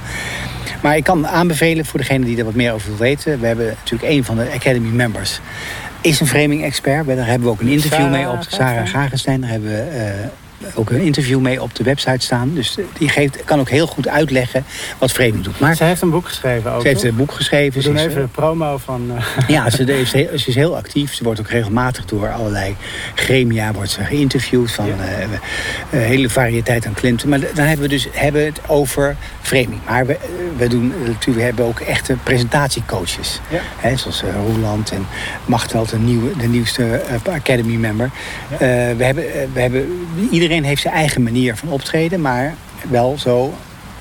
Maar 0.82 0.96
ik 0.96 1.04
kan 1.04 1.26
aanbevelen 1.26 1.84
voor 1.84 1.98
degene 2.00 2.24
die 2.24 2.38
er 2.38 2.44
wat 2.44 2.54
meer 2.54 2.72
over 2.72 2.88
wil 2.88 2.98
weten. 2.98 3.40
We 3.40 3.46
hebben 3.46 3.66
natuurlijk 3.66 4.10
een 4.12 4.24
van 4.24 4.36
de 4.36 4.50
Academy 4.54 4.88
members 4.88 5.40
is 6.00 6.20
een 6.20 6.26
framing-expert. 6.26 7.06
Daar 7.06 7.26
hebben 7.26 7.48
we 7.48 7.54
ook 7.54 7.60
een 7.60 7.68
interview 7.68 8.10
mee 8.10 8.28
op. 8.28 8.38
Sarah 8.48 8.88
Gagenstein. 8.88 9.40
Daar 9.40 9.50
hebben 9.50 9.70
we 9.70 10.28
ook 10.74 10.90
een 10.90 11.00
interview 11.00 11.40
mee 11.40 11.62
op 11.62 11.74
de 11.74 11.84
website 11.84 12.24
staan. 12.24 12.54
Dus 12.54 12.76
die 12.98 13.08
geeft, 13.08 13.44
kan 13.44 13.60
ook 13.60 13.68
heel 13.68 13.86
goed 13.86 14.08
uitleggen 14.08 14.64
wat 14.98 15.12
framing 15.12 15.44
doet. 15.44 15.60
Maar, 15.60 15.76
ze 15.76 15.84
heeft 15.84 16.02
een 16.02 16.10
boek 16.10 16.26
geschreven 16.26 16.72
ook, 16.72 16.82
Ze 16.82 16.88
heeft 16.88 17.02
een 17.02 17.16
boek 17.16 17.32
geschreven. 17.32 17.80
We 17.80 17.88
doen 17.88 17.96
even 17.96 18.22
de 18.22 18.28
promo 18.28 18.76
van... 18.76 19.10
Uh... 19.10 19.26
Ja, 19.58 19.70
ze 19.70 19.84
is, 20.00 20.12
heel, 20.12 20.38
ze 20.38 20.48
is 20.48 20.54
heel 20.54 20.76
actief. 20.76 21.14
Ze 21.14 21.24
wordt 21.24 21.40
ook 21.40 21.48
regelmatig 21.48 22.04
door 22.04 22.32
allerlei 22.32 22.76
gremia 23.14 23.72
wordt 23.72 23.90
ze 23.90 24.04
geïnterviewd. 24.04 24.72
Van 24.72 24.86
ja. 24.86 24.94
uh, 24.94 26.00
uh, 26.00 26.06
hele 26.06 26.28
variëteit 26.28 26.86
aan 26.86 26.94
klinten. 26.94 27.28
Maar 27.28 27.40
dan 27.40 27.66
hebben 27.66 27.88
we 27.88 27.88
dus 27.88 28.08
hebben 28.12 28.44
het 28.44 28.60
over 28.66 29.16
framing. 29.40 29.80
Maar 29.86 30.06
we, 30.06 30.16
we, 30.56 30.68
doen, 30.68 30.92
we 31.24 31.42
hebben 31.42 31.64
ook 31.64 31.80
echte 31.80 32.16
presentatiecoaches. 32.22 33.40
Ja. 33.50 33.60
Hè, 33.76 33.96
zoals 33.96 34.22
Roeland 34.46 34.90
en 34.90 35.06
Machteld, 35.44 35.88
de, 35.88 35.98
nieuwe, 35.98 36.36
de 36.36 36.46
nieuwste 36.46 37.02
Academy 37.30 37.74
member. 37.74 38.10
Ja. 38.50 38.58
we 38.96 39.04
hebben, 39.04 39.24
we 39.52 39.60
hebben 39.60 40.06
iedereen 40.30 40.47
Iedereen 40.48 40.68
heeft 40.68 40.82
zijn 40.82 40.94
eigen 40.94 41.22
manier 41.22 41.56
van 41.56 41.68
optreden, 41.68 42.20
maar 42.20 42.54
wel 42.90 43.18
zo 43.18 43.54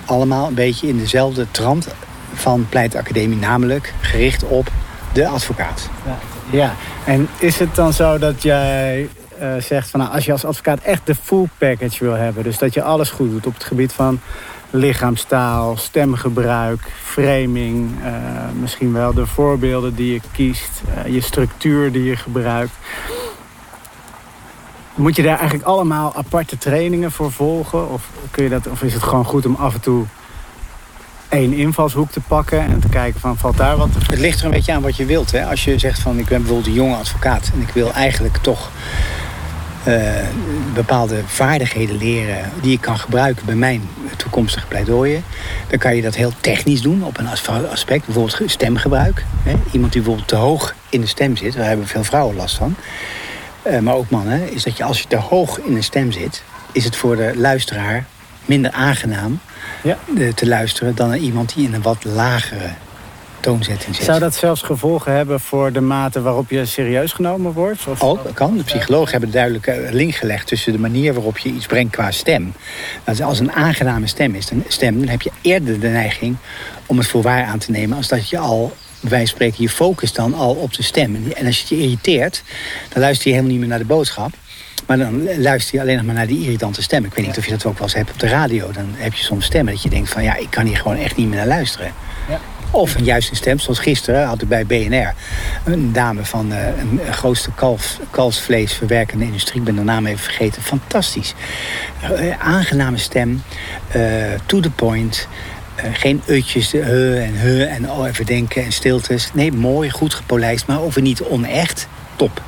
allemaal 0.05 0.47
een 0.47 0.53
beetje 0.53 0.87
in 0.87 0.97
dezelfde 0.97 1.47
trant 1.51 1.87
van 2.33 2.65
pleitacademie, 2.69 3.37
namelijk 3.37 3.93
gericht 4.01 4.43
op 4.43 4.67
de 5.13 5.27
advocaat. 5.27 5.89
Ja, 6.05 6.17
ja. 6.49 6.73
en 7.05 7.27
is 7.39 7.59
het 7.59 7.75
dan 7.75 7.93
zo 7.93 8.17
dat 8.17 8.41
jij 8.41 9.09
uh, 9.41 9.55
zegt 9.59 9.89
van 9.89 9.99
nou, 9.99 10.13
als 10.13 10.25
je 10.25 10.31
als 10.31 10.45
advocaat 10.45 10.79
echt 10.79 11.01
de 11.05 11.15
full 11.15 11.47
package 11.57 12.03
wil 12.03 12.13
hebben, 12.13 12.43
dus 12.43 12.57
dat 12.57 12.73
je 12.73 12.81
alles 12.81 13.09
goed 13.09 13.29
doet 13.29 13.47
op 13.47 13.53
het 13.53 13.63
gebied 13.63 13.93
van 13.93 14.19
lichaamstaal, 14.69 15.77
stemgebruik, 15.77 16.81
framing, 17.03 17.91
uh, 18.03 18.11
misschien 18.59 18.93
wel 18.93 19.13
de 19.13 19.25
voorbeelden 19.25 19.95
die 19.95 20.13
je 20.13 20.21
kiest, 20.31 20.81
uh, 20.97 21.13
je 21.13 21.21
structuur 21.21 21.91
die 21.91 22.03
je 22.03 22.15
gebruikt. 22.15 22.73
Moet 24.97 25.15
je 25.15 25.21
daar 25.21 25.37
eigenlijk 25.37 25.67
allemaal 25.67 26.15
aparte 26.15 26.57
trainingen 26.57 27.11
voor 27.11 27.31
volgen? 27.31 27.89
Of, 27.89 28.09
kun 28.31 28.43
je 28.43 28.49
dat, 28.49 28.67
of 28.67 28.81
is 28.83 28.93
het 28.93 29.03
gewoon 29.03 29.25
goed 29.25 29.45
om 29.45 29.55
af 29.55 29.73
en 29.73 29.79
toe 29.79 30.05
één 31.29 31.53
invalshoek 31.53 32.11
te 32.11 32.19
pakken 32.19 32.59
en 32.59 32.79
te 32.79 32.89
kijken 32.89 33.19
van 33.19 33.37
valt 33.37 33.57
daar 33.57 33.77
wat? 33.77 33.89
Het 34.07 34.19
ligt 34.19 34.39
er 34.39 34.45
een 34.45 34.51
beetje 34.51 34.73
aan 34.73 34.81
wat 34.81 34.95
je 34.95 35.05
wilt. 35.05 35.31
Hè? 35.31 35.45
Als 35.45 35.63
je 35.63 35.79
zegt 35.79 35.99
van 35.99 36.17
ik 36.17 36.25
ben 36.25 36.37
bijvoorbeeld 36.37 36.67
een 36.67 36.73
jonge 36.73 36.95
advocaat 36.95 37.49
en 37.53 37.61
ik 37.61 37.69
wil 37.69 37.93
eigenlijk 37.93 38.37
toch 38.37 38.69
uh, 39.87 40.11
bepaalde 40.73 41.21
vaardigheden 41.25 41.97
leren 41.97 42.51
die 42.61 42.73
ik 42.73 42.81
kan 42.81 42.97
gebruiken 42.97 43.45
bij 43.45 43.55
mijn 43.55 43.89
toekomstige 44.17 44.67
pleidooien. 44.67 45.23
Dan 45.67 45.79
kan 45.79 45.95
je 45.95 46.01
dat 46.01 46.15
heel 46.15 46.31
technisch 46.41 46.81
doen 46.81 47.03
op 47.03 47.17
een 47.17 47.27
aspect. 47.71 48.05
Bijvoorbeeld 48.05 48.41
stemgebruik. 48.45 49.25
Hè? 49.43 49.55
Iemand 49.71 49.91
die 49.91 50.01
bijvoorbeeld 50.01 50.27
te 50.27 50.35
hoog 50.35 50.73
in 50.89 51.01
de 51.01 51.07
stem 51.07 51.35
zit, 51.37 51.53
daar 51.53 51.65
hebben 51.65 51.87
veel 51.87 52.03
vrouwen 52.03 52.35
last 52.35 52.55
van. 52.55 52.75
Uh, 53.71 53.79
maar 53.79 53.95
ook 53.95 54.09
mannen, 54.09 54.53
is 54.53 54.63
dat 54.63 54.77
je 54.77 54.83
als 54.83 55.01
je 55.01 55.07
te 55.07 55.15
hoog 55.15 55.59
in 55.59 55.75
een 55.75 55.83
stem 55.83 56.11
zit, 56.11 56.43
is 56.71 56.83
het 56.83 56.95
voor 56.95 57.15
de 57.15 57.31
luisteraar 57.35 58.05
minder 58.45 58.71
aangenaam 58.71 59.39
ja. 59.83 59.97
de, 60.15 60.33
te 60.33 60.47
luisteren 60.47 60.95
dan 60.95 61.13
iemand 61.13 61.53
die 61.55 61.67
in 61.67 61.73
een 61.73 61.81
wat 61.81 62.03
lagere 62.03 62.69
toonzetting 63.39 63.95
zit. 63.95 64.05
Zou 64.05 64.19
dat 64.19 64.35
zelfs 64.35 64.61
gevolgen 64.61 65.11
hebben 65.11 65.39
voor 65.39 65.71
de 65.71 65.81
mate 65.81 66.21
waarop 66.21 66.49
je 66.49 66.65
serieus 66.65 67.11
genomen 67.11 67.51
wordt? 67.53 67.87
Of? 67.87 68.03
Ook, 68.03 68.19
kan. 68.33 68.57
De 68.57 68.63
psychologen 68.63 69.11
hebben 69.11 69.31
duidelijk 69.31 69.71
link 69.91 70.15
gelegd 70.15 70.47
tussen 70.47 70.71
de 70.71 70.79
manier 70.79 71.13
waarop 71.13 71.37
je 71.37 71.49
iets 71.49 71.65
brengt 71.65 71.91
qua 71.91 72.11
stem. 72.11 72.53
Dat 73.03 73.21
als 73.21 73.39
een 73.39 73.51
aangename 73.51 74.07
stem 74.07 74.35
is, 74.35 74.47
dan, 74.47 74.63
stem, 74.67 74.99
dan 74.99 75.07
heb 75.07 75.21
je 75.21 75.31
eerder 75.41 75.79
de 75.79 75.87
neiging 75.87 76.35
om 76.85 76.97
het 76.97 77.07
voor 77.07 77.21
waar 77.21 77.45
aan 77.45 77.59
te 77.59 77.71
nemen 77.71 77.97
als 77.97 78.07
dat 78.07 78.29
je 78.29 78.37
al 78.37 78.75
wij 78.99 79.25
spreken 79.25 79.63
je 79.63 79.69
focus 79.69 80.13
dan 80.13 80.33
al 80.33 80.53
op 80.53 80.73
de 80.73 80.83
stem. 80.83 81.31
En 81.35 81.45
als 81.45 81.61
je 81.61 81.75
je 81.75 81.83
irriteert, 81.83 82.43
dan 82.89 83.01
luister 83.01 83.27
je 83.27 83.33
helemaal 83.33 83.51
niet 83.51 83.59
meer 83.59 83.69
naar 83.69 83.79
de 83.79 83.85
boodschap. 83.85 84.31
Maar 84.85 84.97
dan 84.97 85.39
luister 85.41 85.75
je 85.75 85.81
alleen 85.81 85.95
nog 85.95 86.05
maar 86.05 86.15
naar 86.15 86.27
die 86.27 86.43
irritante 86.43 86.81
stem. 86.81 87.05
Ik 87.05 87.13
weet 87.13 87.25
niet 87.25 87.37
of 87.37 87.45
je 87.45 87.51
dat 87.51 87.65
ook 87.65 87.73
wel 87.73 87.83
eens 87.83 87.93
hebt 87.93 88.11
op 88.11 88.19
de 88.19 88.27
radio. 88.27 88.71
Dan 88.71 88.93
heb 88.95 89.13
je 89.13 89.23
soms 89.23 89.45
stemmen 89.45 89.73
dat 89.73 89.83
je 89.83 89.89
denkt 89.89 90.09
van 90.09 90.23
ja, 90.23 90.35
ik 90.35 90.49
kan 90.49 90.65
hier 90.65 90.77
gewoon 90.77 90.97
echt 90.97 91.15
niet 91.15 91.27
meer 91.27 91.37
naar 91.37 91.47
luisteren. 91.47 91.93
Ja. 92.29 92.39
Of 92.71 92.95
een 92.95 93.03
juiste 93.03 93.35
stem, 93.35 93.59
zoals 93.59 93.79
gisteren 93.79 94.25
had 94.25 94.41
ik 94.41 94.47
bij 94.47 94.65
BNR 94.65 95.13
een 95.63 95.93
dame 95.93 96.25
van 96.25 96.51
uh, 96.51 96.67
een 96.77 97.13
grootste 97.13 97.51
kalf, 97.51 97.99
kalfsvleesverwerkende 98.09 99.25
industrie. 99.25 99.59
Ik 99.59 99.65
ben 99.65 99.75
de 99.75 99.81
naam 99.81 100.05
even 100.05 100.23
vergeten. 100.23 100.61
Fantastisch. 100.61 101.33
Uh, 102.11 102.39
aangename 102.39 102.97
stem, 102.97 103.43
uh, 103.95 104.03
to 104.45 104.59
the 104.59 104.69
point. 104.69 105.27
Uh, 105.77 105.83
geen 105.93 106.21
utjes, 106.27 106.71
he 106.71 107.19
en 107.19 107.35
he 107.35 107.63
en 107.63 107.91
oh, 107.91 108.07
even 108.07 108.25
denken 108.25 108.63
en 108.63 108.71
stiltes. 108.71 109.29
Nee, 109.33 109.51
mooi, 109.51 109.89
goed 109.89 110.13
gepolijst, 110.13 110.67
maar 110.67 110.81
over 110.81 111.01
niet 111.01 111.23
onecht. 111.23 111.87
Top. 112.15 112.41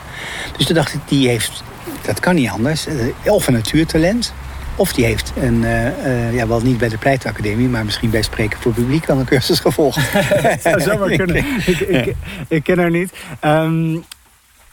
Dus 0.58 0.66
toen 0.66 0.76
dacht 0.76 0.94
ik, 0.94 1.00
die 1.06 1.28
heeft, 1.28 1.64
dat 2.06 2.20
kan 2.20 2.36
niet 2.36 2.50
anders. 2.50 2.86
Of 3.26 3.48
een 3.48 3.54
natuurtalent, 3.54 4.34
of 4.76 4.94
die 4.94 5.06
heeft 5.06 5.34
een, 5.42 5.62
uh, 5.62 6.34
ja, 6.34 6.48
wel 6.48 6.62
niet 6.62 6.78
bij 6.78 6.90
de 6.90 6.98
pleitacademie, 6.98 7.68
maar 7.68 7.86
misschien 7.86 8.10
bij 8.10 8.22
Spreken 8.22 8.60
voor 8.60 8.72
Publiek 8.72 9.06
wel 9.06 9.20
een 9.20 9.26
cursus 9.26 9.60
gevolgd. 9.60 10.12
dat 10.44 10.62
zou 10.62 10.82
zomaar 10.82 11.16
kunnen. 11.16 11.36
ik, 11.66 11.80
ik, 11.80 12.16
ik, 12.48 12.64
ken 12.64 12.78
haar 12.78 12.92
niet. 12.92 13.12
Um, 13.46 14.04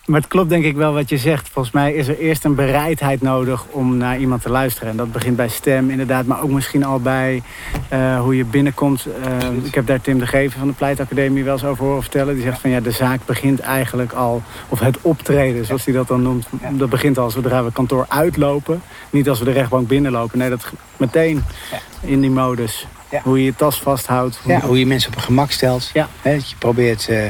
maar 0.07 0.21
het 0.21 0.29
klopt 0.29 0.49
denk 0.49 0.65
ik 0.65 0.77
wel 0.77 0.93
wat 0.93 1.09
je 1.09 1.19
zegt. 1.19 1.49
Volgens 1.49 1.75
mij 1.75 1.93
is 1.93 2.09
er 2.09 2.19
eerst 2.19 2.45
een 2.45 2.55
bereidheid 2.55 3.23
nodig 3.23 3.65
om 3.71 3.97
naar 3.97 4.19
iemand 4.19 4.43
te 4.43 4.51
luisteren. 4.51 4.91
En 4.91 4.97
dat 4.97 5.13
begint 5.13 5.37
bij 5.37 5.49
stem 5.49 5.91
inderdaad, 5.91 6.27
maar 6.27 6.43
ook 6.43 6.51
misschien 6.51 6.85
al 6.85 7.01
bij 7.01 7.43
uh, 7.93 8.21
hoe 8.21 8.37
je 8.37 8.45
binnenkomt. 8.45 9.07
Uh, 9.07 9.65
ik 9.65 9.75
heb 9.75 9.87
daar 9.87 10.01
Tim 10.01 10.19
de 10.19 10.27
Geven 10.27 10.59
van 10.59 10.69
de 10.69 10.75
Pleitacademie 10.75 11.45
wel 11.45 11.53
eens 11.53 11.65
over 11.65 11.85
horen 11.85 12.03
vertellen. 12.03 12.35
Die 12.35 12.43
zegt 12.43 12.61
van 12.61 12.71
ja, 12.71 12.81
de 12.81 12.91
zaak 12.91 13.21
begint 13.25 13.61
eigenlijk 13.61 14.13
al, 14.13 14.43
of 14.69 14.81
het 14.81 14.99
optreden 15.01 15.65
zoals 15.65 15.85
hij 15.85 15.95
dat 15.95 16.09
dan 16.09 16.23
noemt. 16.23 16.47
Dat 16.71 16.91
begint 16.91 17.19
al 17.19 17.31
zodra 17.31 17.65
we 17.65 17.73
kantoor 17.73 18.05
uitlopen. 18.09 18.83
Niet 19.11 19.29
als 19.29 19.39
we 19.39 19.45
de 19.45 19.53
rechtbank 19.53 19.89
binnenlopen. 19.89 20.39
Nee, 20.39 20.51
dat 20.51 20.73
meteen 20.97 21.45
in 22.01 22.21
die 22.21 22.31
modus. 22.31 22.87
Ja. 23.11 23.21
Hoe 23.23 23.39
je 23.39 23.45
je 23.45 23.55
tas 23.55 23.81
vasthoudt. 23.81 24.39
Hoe, 24.43 24.53
ja, 24.53 24.61
hoe 24.61 24.79
je 24.79 24.87
mensen 24.87 25.11
op 25.11 25.17
een 25.17 25.23
gemak 25.23 25.51
stelt. 25.51 25.91
Ja. 25.93 26.09
He, 26.23 26.35
dat 26.35 26.51
je 26.51 26.57
probeert... 26.57 27.09
Uh, 27.11 27.25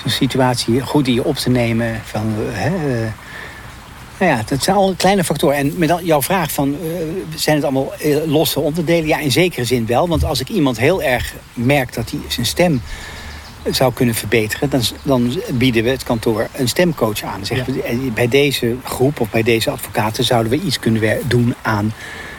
zo'n 0.00 0.10
situatie 0.10 0.80
goed 0.80 1.06
in 1.06 1.14
je 1.14 1.24
op 1.24 1.36
te 1.36 1.50
nemen. 1.50 2.00
Van, 2.04 2.34
nou 4.20 4.32
ja, 4.32 4.42
dat 4.46 4.62
zijn 4.62 4.76
al 4.76 4.94
kleine 4.96 5.24
factoren. 5.24 5.56
En 5.56 5.72
met 5.76 6.00
jouw 6.02 6.22
vraag 6.22 6.52
van, 6.52 6.68
uh, 6.68 6.90
zijn 7.34 7.56
het 7.56 7.64
allemaal 7.64 7.92
uh, 8.04 8.16
losse 8.26 8.60
onderdelen? 8.60 9.06
Ja, 9.06 9.18
in 9.18 9.32
zekere 9.32 9.64
zin 9.64 9.86
wel. 9.86 10.08
Want 10.08 10.24
als 10.24 10.40
ik 10.40 10.48
iemand 10.48 10.78
heel 10.78 11.02
erg 11.02 11.34
merk 11.54 11.94
dat 11.94 12.10
hij 12.10 12.20
zijn 12.28 12.46
stem 12.46 12.82
zou 13.70 13.92
kunnen 13.92 14.14
verbeteren... 14.14 14.70
dan, 14.70 14.82
dan 15.02 15.40
bieden 15.52 15.84
we 15.84 15.90
het 15.90 16.02
kantoor 16.02 16.48
een 16.52 16.68
stemcoach 16.68 17.22
aan. 17.22 17.46
Zeggen 17.46 17.74
we, 17.74 18.10
bij 18.14 18.28
deze 18.28 18.76
groep 18.84 19.20
of 19.20 19.30
bij 19.30 19.42
deze 19.42 19.70
advocaten... 19.70 20.24
zouden 20.24 20.52
we 20.52 20.60
iets 20.60 20.78
kunnen 20.78 21.18
doen 21.26 21.54
aan 21.62 21.92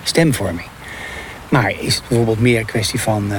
stemvorming. 0.03 0.67
Maar 1.49 1.73
is 1.79 1.95
het 1.95 2.03
bijvoorbeeld 2.07 2.39
meer 2.39 2.59
een 2.59 2.65
kwestie 2.65 2.99
van 2.99 3.31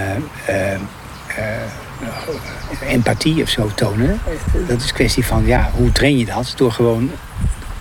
empathie 2.86 3.42
of 3.42 3.48
zo 3.48 3.70
tonen. 3.74 4.20
Dat 4.68 4.80
is 4.80 4.88
een 4.88 4.94
kwestie 4.94 5.24
van, 5.24 5.46
ja, 5.46 5.70
hoe 5.74 5.92
train 5.92 6.18
je 6.18 6.24
dat? 6.24 6.52
Door 6.56 6.72
gewoon 6.72 7.10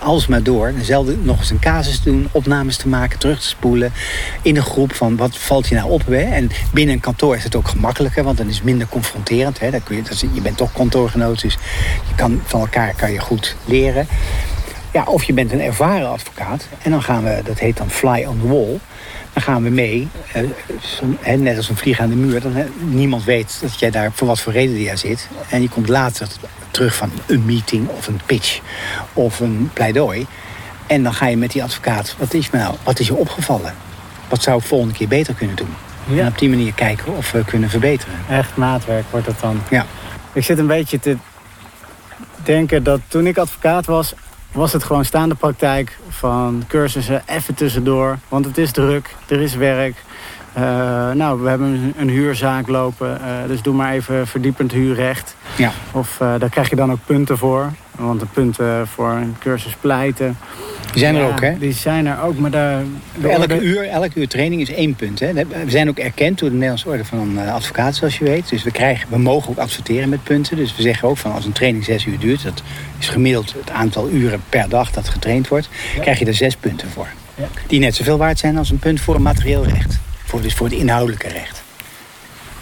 alles 0.02 0.26
maar 0.26 0.42
door. 0.42 0.72
Dezelfde 0.76 1.16
nog 1.22 1.38
eens 1.38 1.50
een 1.50 1.58
casus 1.58 2.02
doen, 2.02 2.28
opnames 2.32 2.76
te 2.76 2.88
maken, 2.88 3.18
terug 3.18 3.40
te 3.40 3.46
spoelen. 3.46 3.92
In 4.42 4.56
een 4.56 4.62
groep 4.62 4.94
van 4.94 5.16
wat 5.16 5.38
valt 5.38 5.68
je 5.68 5.74
nou 5.74 5.90
op. 5.90 6.06
Hè? 6.06 6.22
En 6.22 6.50
binnen 6.72 6.94
een 6.94 7.00
kantoor 7.00 7.36
is 7.36 7.44
het 7.44 7.56
ook 7.56 7.68
gemakkelijker, 7.68 8.24
want 8.24 8.36
dan 8.36 8.48
is 8.48 8.54
het 8.54 8.64
minder 8.64 8.88
confronterend. 8.88 9.60
Hè? 9.60 9.70
Dan 9.70 9.82
kun 9.82 9.96
je, 9.96 10.02
dat 10.02 10.20
je 10.20 10.40
bent 10.40 10.56
toch 10.56 10.72
kantoorgenoot, 10.72 11.40
dus 11.40 11.58
je 12.08 12.14
kan, 12.14 12.40
van 12.44 12.60
elkaar 12.60 12.94
kan 12.96 13.12
je 13.12 13.18
goed 13.18 13.56
leren. 13.64 14.06
Ja, 14.92 15.04
of 15.04 15.24
je 15.24 15.32
bent 15.32 15.52
een 15.52 15.60
ervaren 15.60 16.08
advocaat. 16.08 16.68
En 16.82 16.90
dan 16.90 17.02
gaan 17.02 17.24
we, 17.24 17.40
dat 17.44 17.58
heet 17.58 17.76
dan 17.76 17.90
fly 17.90 18.24
on 18.24 18.40
the 18.40 18.46
wall. 18.46 18.78
Dan 19.32 19.42
gaan 19.42 19.62
we 19.62 19.70
mee, 19.70 20.08
eh, 21.22 21.38
net 21.38 21.56
als 21.56 21.68
een 21.68 21.76
vlieg 21.76 22.00
aan 22.00 22.08
de 22.08 22.16
muur. 22.16 22.40
Dan, 22.40 22.52
niemand 22.78 23.24
weet 23.24 23.58
dat 23.60 23.78
jij 23.78 23.90
daar 23.90 24.12
voor 24.12 24.26
wat 24.26 24.40
voor 24.40 24.52
reden 24.52 24.80
jij 24.80 24.96
zit. 24.96 25.28
En 25.48 25.62
je 25.62 25.68
komt 25.68 25.88
later 25.88 26.28
terug 26.70 26.94
van 26.94 27.10
een 27.26 27.44
meeting 27.44 27.88
of 27.88 28.06
een 28.06 28.20
pitch 28.26 28.60
of 29.12 29.40
een 29.40 29.70
pleidooi. 29.72 30.26
En 30.86 31.02
dan 31.02 31.14
ga 31.14 31.26
je 31.26 31.36
met 31.36 31.52
die 31.52 31.62
advocaat, 31.62 32.14
wat 32.18 32.34
is, 32.34 32.50
nou, 32.50 32.74
wat 32.82 32.98
is 32.98 33.06
je 33.06 33.14
opgevallen? 33.14 33.74
Wat 34.28 34.42
zou 34.42 34.58
ik 34.58 34.64
volgende 34.64 34.94
keer 34.94 35.08
beter 35.08 35.34
kunnen 35.34 35.56
doen? 35.56 35.74
Ja. 36.04 36.20
En 36.20 36.26
op 36.26 36.38
die 36.38 36.48
manier 36.48 36.72
kijken 36.72 37.16
of 37.16 37.30
we 37.30 37.44
kunnen 37.44 37.70
verbeteren. 37.70 38.14
Echt 38.28 38.56
maatwerk 38.56 39.04
wordt 39.10 39.26
het 39.26 39.40
dan. 39.40 39.62
Ja. 39.70 39.86
Ik 40.32 40.44
zit 40.44 40.58
een 40.58 40.66
beetje 40.66 40.98
te 40.98 41.16
denken 42.42 42.82
dat 42.82 43.00
toen 43.08 43.26
ik 43.26 43.38
advocaat 43.38 43.86
was 43.86 44.14
was 44.52 44.72
het 44.72 44.84
gewoon 44.84 45.04
staande 45.04 45.34
praktijk 45.34 45.98
van 46.08 46.64
cursussen 46.68 47.22
even 47.26 47.54
tussendoor. 47.54 48.18
Want 48.28 48.44
het 48.44 48.58
is 48.58 48.72
druk, 48.72 49.14
er 49.26 49.40
is 49.40 49.54
werk. 49.54 49.94
nou, 51.14 51.42
we 51.42 51.48
hebben 51.48 51.94
een, 51.96 52.08
huurzaak 52.08 52.68
lopen, 52.68 53.20
dus 53.46 53.62
doe 53.62 53.74
maar 53.74 53.92
even 53.92 54.26
verdiepend 54.26 54.72
huurrecht. 54.72 55.36
Ja. 55.56 55.72
Of 55.92 56.16
daar 56.18 56.48
krijg 56.48 56.70
je 56.70 56.76
dan 56.76 56.92
ook 56.92 57.04
punten 57.06 57.38
voor. 57.38 57.72
Want 57.96 58.20
de 58.20 58.26
punten 58.26 58.88
voor 58.88 59.10
een 59.10 59.36
cursus 59.38 59.76
pleiten. 59.80 60.38
Die 60.92 61.00
zijn 61.00 61.14
er 61.14 61.26
ook, 61.26 61.40
hè? 61.40 61.58
Die 61.58 61.72
zijn 61.72 62.06
er 62.06 62.22
ook, 62.22 62.38
maar 62.38 62.50
daar... 62.50 62.82
Elke, 63.22 63.60
uur, 63.60 63.88
elke 63.88 64.20
uur 64.20 64.28
training 64.28 64.60
is 64.60 64.70
één 64.70 64.94
punt, 64.94 65.20
hè? 65.20 65.32
We 65.32 65.46
zijn 65.66 65.88
ook 65.88 65.98
erkend 65.98 66.38
door 66.38 66.48
de 66.48 66.54
Nederlandse 66.54 66.88
Orde 66.88 67.04
van 67.04 67.38
uh, 67.38 67.54
Advocaten, 67.54 67.94
zoals 67.94 68.18
je 68.18 68.24
weet. 68.24 68.48
Dus 68.48 68.62
we, 68.62 68.70
krijgen, 68.70 69.08
we 69.10 69.18
mogen 69.18 69.50
ook 69.50 69.58
adverteren 69.58 70.08
met 70.08 70.22
punten. 70.22 70.56
Dus 70.56 70.76
we 70.76 70.82
zeggen 70.82 71.08
ook 71.08 71.18
van 71.18 71.32
als 71.32 71.44
een 71.44 71.52
training 71.52 71.84
zes 71.84 72.04
uur 72.04 72.18
duurt... 72.18 72.42
dat 72.42 72.62
is 72.98 73.08
gemiddeld 73.08 73.54
het 73.58 73.70
aantal 73.70 74.08
uren 74.08 74.42
per 74.48 74.68
dag 74.68 74.90
dat 74.90 75.08
getraind 75.08 75.48
wordt... 75.48 75.68
krijg 76.00 76.18
je 76.18 76.24
er 76.24 76.34
zes 76.34 76.56
punten 76.56 76.88
voor. 76.90 77.08
Ja. 77.34 77.48
Die 77.66 77.80
net 77.80 77.94
zoveel 77.94 78.18
waard 78.18 78.38
zijn 78.38 78.56
als 78.56 78.70
een 78.70 78.78
punt 78.78 79.00
voor 79.00 79.14
een 79.14 79.22
materieel 79.22 79.64
recht. 79.64 79.98
Voor, 80.24 80.42
dus 80.42 80.54
voor 80.54 80.66
het 80.66 80.76
inhoudelijke 80.76 81.28
recht. 81.28 81.62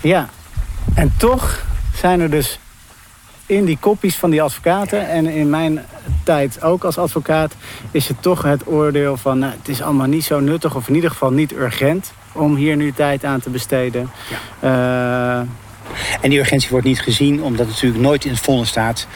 Ja, 0.01 0.29
en 0.95 1.13
toch 1.17 1.67
zijn 1.95 2.21
er 2.21 2.31
dus 2.31 2.59
in 3.47 3.65
die 3.65 3.77
kopies 3.81 4.17
van 4.17 4.31
die 4.31 4.43
advocaten 4.43 5.09
en 5.09 5.27
in 5.27 5.51
mijn 5.51 5.85
tijd 6.23 6.63
ook 6.63 6.85
als 6.85 6.99
advocaat 6.99 7.55
is 7.91 8.09
het 8.09 8.23
toch 8.23 8.43
het 8.43 8.67
oordeel 8.67 9.17
van 9.17 9.39
nou, 9.39 9.53
het 9.59 9.69
is 9.69 9.83
allemaal 9.83 10.07
niet 10.07 10.25
zo 10.25 10.41
nuttig 10.41 10.77
of 10.77 10.89
in 10.89 10.95
ieder 10.95 11.11
geval 11.11 11.31
niet 11.31 11.53
urgent 11.53 12.13
om 12.33 12.55
hier 12.57 12.77
nu 12.77 12.93
tijd 12.93 13.25
aan 13.25 13.41
te 13.41 13.51
besteden. 13.51 14.11
Ja. 14.61 15.39
Uh, 15.41 15.47
en 16.21 16.31
die 16.31 16.39
urgentie 16.39 16.71
wordt 16.71 16.87
niet 16.87 17.01
gezien 17.01 17.43
omdat 17.43 17.67
het 17.67 17.75
natuurlijk 17.75 18.03
nooit 18.03 18.25
in 18.25 18.31
het 18.31 18.41
vonnis 18.41 18.69
staat. 18.69 19.07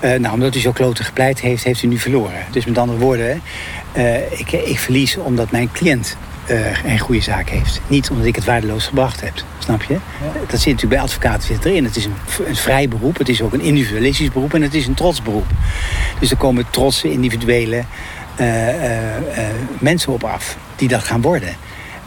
Uh, 0.00 0.14
nou, 0.18 0.34
omdat 0.34 0.52
hij 0.52 0.62
zo 0.62 0.72
klote 0.72 1.04
gepleit 1.04 1.40
heeft, 1.40 1.64
heeft 1.64 1.80
hij 1.80 1.90
nu 1.90 1.98
verloren. 1.98 2.44
Dus 2.50 2.64
met 2.64 2.78
andere 2.78 2.98
woorden, 2.98 3.42
uh, 3.96 4.32
ik, 4.40 4.52
ik 4.52 4.78
verlies 4.78 5.16
omdat 5.16 5.50
mijn 5.50 5.72
cliënt 5.72 6.16
uh, 6.50 6.84
een 6.84 6.98
goede 6.98 7.20
zaak 7.20 7.48
heeft. 7.48 7.80
Niet 7.86 8.10
omdat 8.10 8.26
ik 8.26 8.34
het 8.34 8.44
waardeloos 8.44 8.86
gebracht 8.86 9.20
heb. 9.20 9.34
Snap 9.62 9.82
je? 9.82 9.96
Dat 10.46 10.60
zit 10.60 10.72
natuurlijk 10.72 10.88
bij 10.88 11.00
advocaten 11.00 11.42
zit 11.42 11.64
erin. 11.64 11.84
Het 11.84 11.96
is 11.96 12.04
een, 12.04 12.14
een 12.46 12.56
vrij 12.56 12.88
beroep. 12.88 13.18
Het 13.18 13.28
is 13.28 13.42
ook 13.42 13.52
een 13.52 13.60
individualistisch 13.60 14.30
beroep. 14.30 14.54
En 14.54 14.62
het 14.62 14.74
is 14.74 14.86
een 14.86 14.94
trots 14.94 15.22
beroep. 15.22 15.46
Dus 16.20 16.30
er 16.30 16.36
komen 16.36 16.70
trotse 16.70 17.10
individuele 17.10 17.84
uh, 18.40 18.68
uh, 18.68 19.04
mensen 19.78 20.12
op 20.12 20.24
af. 20.24 20.56
Die 20.76 20.88
dat 20.88 21.02
gaan 21.02 21.20
worden. 21.20 21.56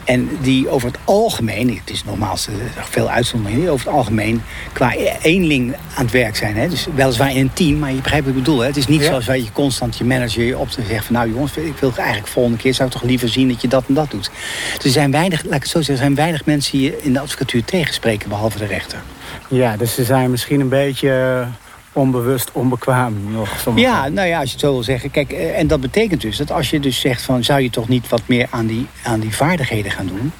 En 0.06 0.28
die 0.40 0.68
over 0.68 0.88
het 0.88 0.98
algemeen, 1.04 1.68
het 1.68 1.90
is 1.90 2.04
normaal 2.04 2.36
veel 2.74 3.10
uitzonderingen, 3.10 3.70
over 3.70 3.86
het 3.86 3.94
algemeen 3.94 4.42
qua 4.72 4.94
eenling 5.22 5.74
aan 5.94 6.04
het 6.04 6.10
werk 6.10 6.36
zijn. 6.36 6.56
Hè? 6.56 6.68
Dus 6.68 6.86
weliswaar 6.94 7.30
in 7.30 7.40
een 7.40 7.52
team, 7.52 7.78
maar 7.78 7.90
je 7.90 8.00
begrijpt 8.00 8.26
wat 8.26 8.36
ik 8.36 8.42
bedoel. 8.42 8.60
Hè? 8.60 8.66
Het 8.66 8.76
is 8.76 8.86
niet 8.86 9.02
zoals 9.02 9.26
wij 9.26 9.38
je 9.38 9.52
constant 9.52 9.96
je 9.96 10.04
manager 10.04 10.58
op 10.58 10.70
te 10.70 10.82
zeggen 10.82 11.04
van 11.04 11.14
nou 11.14 11.30
jongens, 11.30 11.56
ik 11.56 11.76
wil 11.80 11.92
eigenlijk 11.96 12.28
volgende 12.28 12.58
keer 12.58 12.74
zou 12.74 12.88
ik 12.88 12.94
toch 12.94 13.04
liever 13.04 13.28
zien 13.28 13.48
dat 13.48 13.60
je 13.60 13.68
dat 13.68 13.84
en 13.88 13.94
dat 13.94 14.10
doet. 14.10 14.30
Dus 14.74 14.84
er 14.84 14.90
zijn 14.90 15.10
weinig, 15.10 15.44
laat 15.44 15.54
ik 15.54 15.62
het 15.62 15.70
zo 15.70 15.78
zeggen, 15.78 15.94
er 15.94 16.00
zijn 16.00 16.14
weinig 16.14 16.44
mensen 16.44 16.78
die 16.78 16.90
je 16.90 17.02
in 17.02 17.12
de 17.12 17.20
advocatuur 17.20 17.64
tegenspreken, 17.64 18.28
behalve 18.28 18.58
de 18.58 18.66
rechter. 18.66 18.98
Ja, 19.48 19.76
dus 19.76 19.94
ze 19.94 20.04
zijn 20.04 20.30
misschien 20.30 20.60
een 20.60 20.68
beetje 20.68 21.46
onbewust 21.96 22.50
onbekwaam 22.52 23.32
nog. 23.32 23.48
Ja, 23.74 24.08
nou 24.08 24.28
ja, 24.28 24.38
als 24.38 24.46
je 24.46 24.52
het 24.52 24.64
zo 24.64 24.72
wil 24.72 24.82
zeggen. 24.82 25.10
Kijk, 25.10 25.32
eh, 25.32 25.58
en 25.58 25.66
dat 25.66 25.80
betekent 25.80 26.20
dus 26.20 26.36
dat 26.36 26.50
als 26.50 26.70
je 26.70 26.80
dus 26.80 27.00
zegt 27.00 27.22
van... 27.22 27.44
zou 27.44 27.60
je 27.60 27.70
toch 27.70 27.88
niet 27.88 28.08
wat 28.08 28.22
meer 28.26 28.46
aan 28.50 28.66
die, 28.66 28.86
aan 29.02 29.20
die 29.20 29.36
vaardigheden 29.36 29.90
gaan 29.90 30.06
doen 30.06 30.32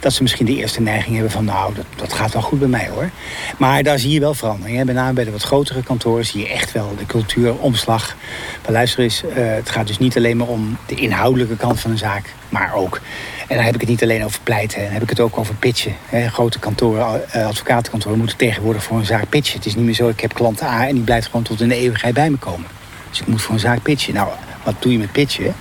dat 0.00 0.12
ze 0.12 0.22
misschien 0.22 0.46
de 0.46 0.56
eerste 0.56 0.80
neiging 0.80 1.14
hebben 1.14 1.32
van... 1.32 1.44
nou, 1.44 1.74
dat, 1.96 2.12
gaat 2.12 2.32
wel 2.32 2.42
goed 2.42 2.58
bij 2.58 2.68
mij 2.68 2.88
hoor. 2.88 3.10
Maar 3.58 3.82
daar 3.82 3.98
zie 3.98 4.10
je 4.10 4.20
wel 4.20 4.34
verandering. 4.34 4.76
Hè. 4.76 4.84
Met 4.84 4.94
name 4.94 5.12
bij 5.12 5.24
de 5.24 5.30
wat 5.30 5.42
grotere 5.42 5.82
kantoren 5.82 6.26
zie 6.26 6.40
je 6.40 6.48
echt 6.48 6.72
wel 6.72 6.94
de 6.98 7.06
cultuuromslag. 7.06 8.16
Maar 8.62 8.72
luister 8.72 9.02
eens, 9.02 9.22
uh, 9.24 9.30
het 9.34 9.70
gaat 9.70 9.86
dus 9.86 9.98
niet 9.98 10.16
alleen 10.16 10.36
maar 10.36 10.46
om 10.46 10.76
de 10.86 10.94
inhoudelijke 10.94 11.56
kant 11.56 11.80
van 11.80 11.90
een 11.90 11.98
zaak... 11.98 12.34
maar 12.48 12.74
ook, 12.74 13.00
en 13.48 13.56
dan 13.56 13.64
heb 13.64 13.74
ik 13.74 13.80
het 13.80 13.90
niet 13.90 14.02
alleen 14.02 14.24
over 14.24 14.40
pleiten... 14.42 14.82
dan 14.82 14.92
heb 14.92 15.02
ik 15.02 15.10
het 15.10 15.20
ook 15.20 15.38
over 15.38 15.54
pitchen. 15.54 15.96
Hè. 16.06 16.28
Grote 16.28 16.58
kantoren, 16.58 17.22
uh, 17.36 17.46
advocatenkantoren 17.46 18.18
moeten 18.18 18.36
tegenwoordig 18.36 18.82
voor 18.82 18.98
een 18.98 19.06
zaak 19.06 19.28
pitchen. 19.28 19.56
Het 19.56 19.66
is 19.66 19.74
niet 19.74 19.84
meer 19.84 19.94
zo, 19.94 20.08
ik 20.08 20.20
heb 20.20 20.34
klant 20.34 20.62
A 20.62 20.86
en 20.88 20.94
die 20.94 21.04
blijft 21.04 21.26
gewoon 21.26 21.42
tot 21.42 21.60
in 21.60 21.68
de 21.68 21.74
eeuwigheid 21.74 22.14
bij 22.14 22.30
me 22.30 22.36
komen. 22.36 22.68
Dus 23.10 23.20
ik 23.20 23.26
moet 23.26 23.42
voor 23.42 23.54
een 23.54 23.60
zaak 23.60 23.82
pitchen. 23.82 24.14
Nou, 24.14 24.28
wat 24.64 24.74
doe 24.78 24.92
je 24.92 24.98
met 24.98 25.12
pitchen? 25.12 25.54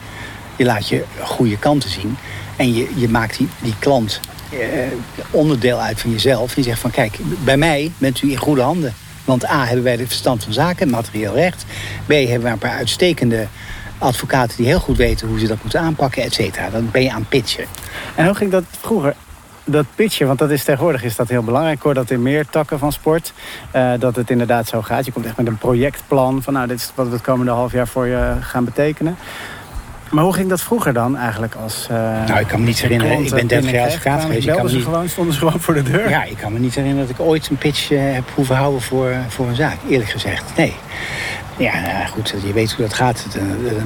Je 0.56 0.66
laat 0.66 0.88
je 0.88 1.04
goede 1.22 1.58
kanten 1.58 1.90
zien... 1.90 2.18
En 2.60 2.74
je, 2.74 2.90
je 2.96 3.10
maakt 3.10 3.38
die, 3.38 3.48
die 3.62 3.76
klant 3.80 4.20
eh, 4.52 4.60
onderdeel 5.32 5.80
uit 5.80 6.00
van 6.00 6.12
jezelf. 6.12 6.56
Je 6.56 6.64
zegt 6.64 6.80
van 6.80 6.92
kijk, 6.92 7.18
bij 7.44 7.58
mij 7.58 7.92
bent 7.98 8.22
u 8.22 8.32
in 8.32 8.38
goede 8.38 8.62
handen. 8.62 8.94
Want 9.26 9.50
A, 9.50 9.66
hebben 9.66 9.84
wij 9.84 9.98
de 9.98 10.08
verstand 10.08 10.44
van 10.44 10.54
zaken, 10.54 10.90
materieel 10.90 11.34
recht. 11.34 11.66
B, 12.06 12.12
hebben 12.12 12.42
wij 12.42 12.52
een 12.52 12.58
paar 12.58 12.78
uitstekende 12.78 13.48
advocaten 13.98 14.58
die 14.58 14.66
heel 14.66 14.80
goed 14.80 14.98
weten 14.98 15.28
hoe 15.28 15.40
ze 15.40 15.48
dat 15.48 15.62
moeten 15.62 15.80
aanpakken, 15.80 16.24
et 16.24 16.34
cetera. 16.34 16.70
Dan 16.70 16.90
ben 16.92 17.04
je 17.04 17.12
aan 17.12 17.26
pitchen. 17.30 17.66
En 18.16 18.26
hoe 18.26 18.36
ging 18.36 18.52
dat 18.52 18.64
vroeger? 18.80 19.16
dat 19.72 19.86
pitchen, 19.96 20.28
want 20.28 20.40
dat 20.40 20.52
is 20.52 20.64
tegenwoordig 20.64 21.04
is 21.04 21.16
dat 21.16 21.30
heel 21.30 21.44
belangrijk. 21.44 21.82
Hoor 21.82 21.94
dat 21.94 22.10
in 22.10 22.22
meer 22.22 22.46
takken 22.46 22.80
van 22.80 22.92
sport. 22.92 23.34
Uh, 23.76 23.92
dat 24.00 24.16
het 24.16 24.30
inderdaad 24.30 24.68
zo 24.68 24.82
gaat. 24.82 25.06
Je 25.06 25.12
komt 25.12 25.26
echt 25.26 25.38
met 25.38 25.48
een 25.48 25.58
projectplan 25.58 26.44
van 26.44 26.54
nou, 26.54 26.68
dit 26.68 26.78
is 26.78 26.92
wat 26.96 27.08
we 27.08 27.14
het 27.14 27.22
komende 27.22 27.52
half 27.52 27.72
jaar 27.72 27.88
voor 27.88 28.08
je 28.08 28.34
gaan 28.40 28.64
betekenen. 28.64 29.18
Maar 30.10 30.24
hoe 30.24 30.34
ging 30.34 30.50
dat 30.50 30.62
vroeger 30.62 30.94
dan 30.94 31.18
eigenlijk 31.18 31.56
als 31.56 31.88
uh, 31.92 31.98
Nou, 32.28 32.40
ik 32.40 32.48
kan 32.48 32.60
me 32.60 32.66
niet 32.66 32.82
herinneren. 32.82 33.24
Ik 33.24 33.30
ben 33.30 33.48
30 33.48 33.72
jaar 33.72 33.86
advocaat 33.86 34.22
geweest. 34.22 34.48
Ik 34.48 34.54
kan 34.54 34.66
me 34.66 34.72
niet... 34.72 34.84
gewoon, 34.84 35.10
stonden 35.10 35.34
ze 35.34 35.40
gewoon 35.40 35.60
voor 35.60 35.74
de 35.74 35.84
deur? 35.84 36.10
Ja, 36.10 36.24
ik 36.24 36.38
kan 36.38 36.54
me 36.54 36.60
niet 36.60 36.76
herinneren 36.76 37.08
dat 37.08 37.20
ik 37.20 37.26
ooit 37.26 37.50
een 37.50 37.58
pitch 37.58 37.92
uh, 37.92 38.00
heb 38.14 38.24
hoeven 38.36 38.56
houden 38.56 38.82
voor, 38.82 39.14
voor 39.28 39.48
een 39.48 39.56
zaak. 39.56 39.78
Eerlijk 39.90 40.10
gezegd, 40.10 40.44
nee. 40.56 40.76
Ja, 41.58 41.80
nou, 41.80 42.08
goed, 42.08 42.34
je 42.46 42.54
weet 42.54 42.72
hoe 42.72 42.86
dat 42.86 42.94
gaat. 42.94 43.24
Het, 43.24 43.34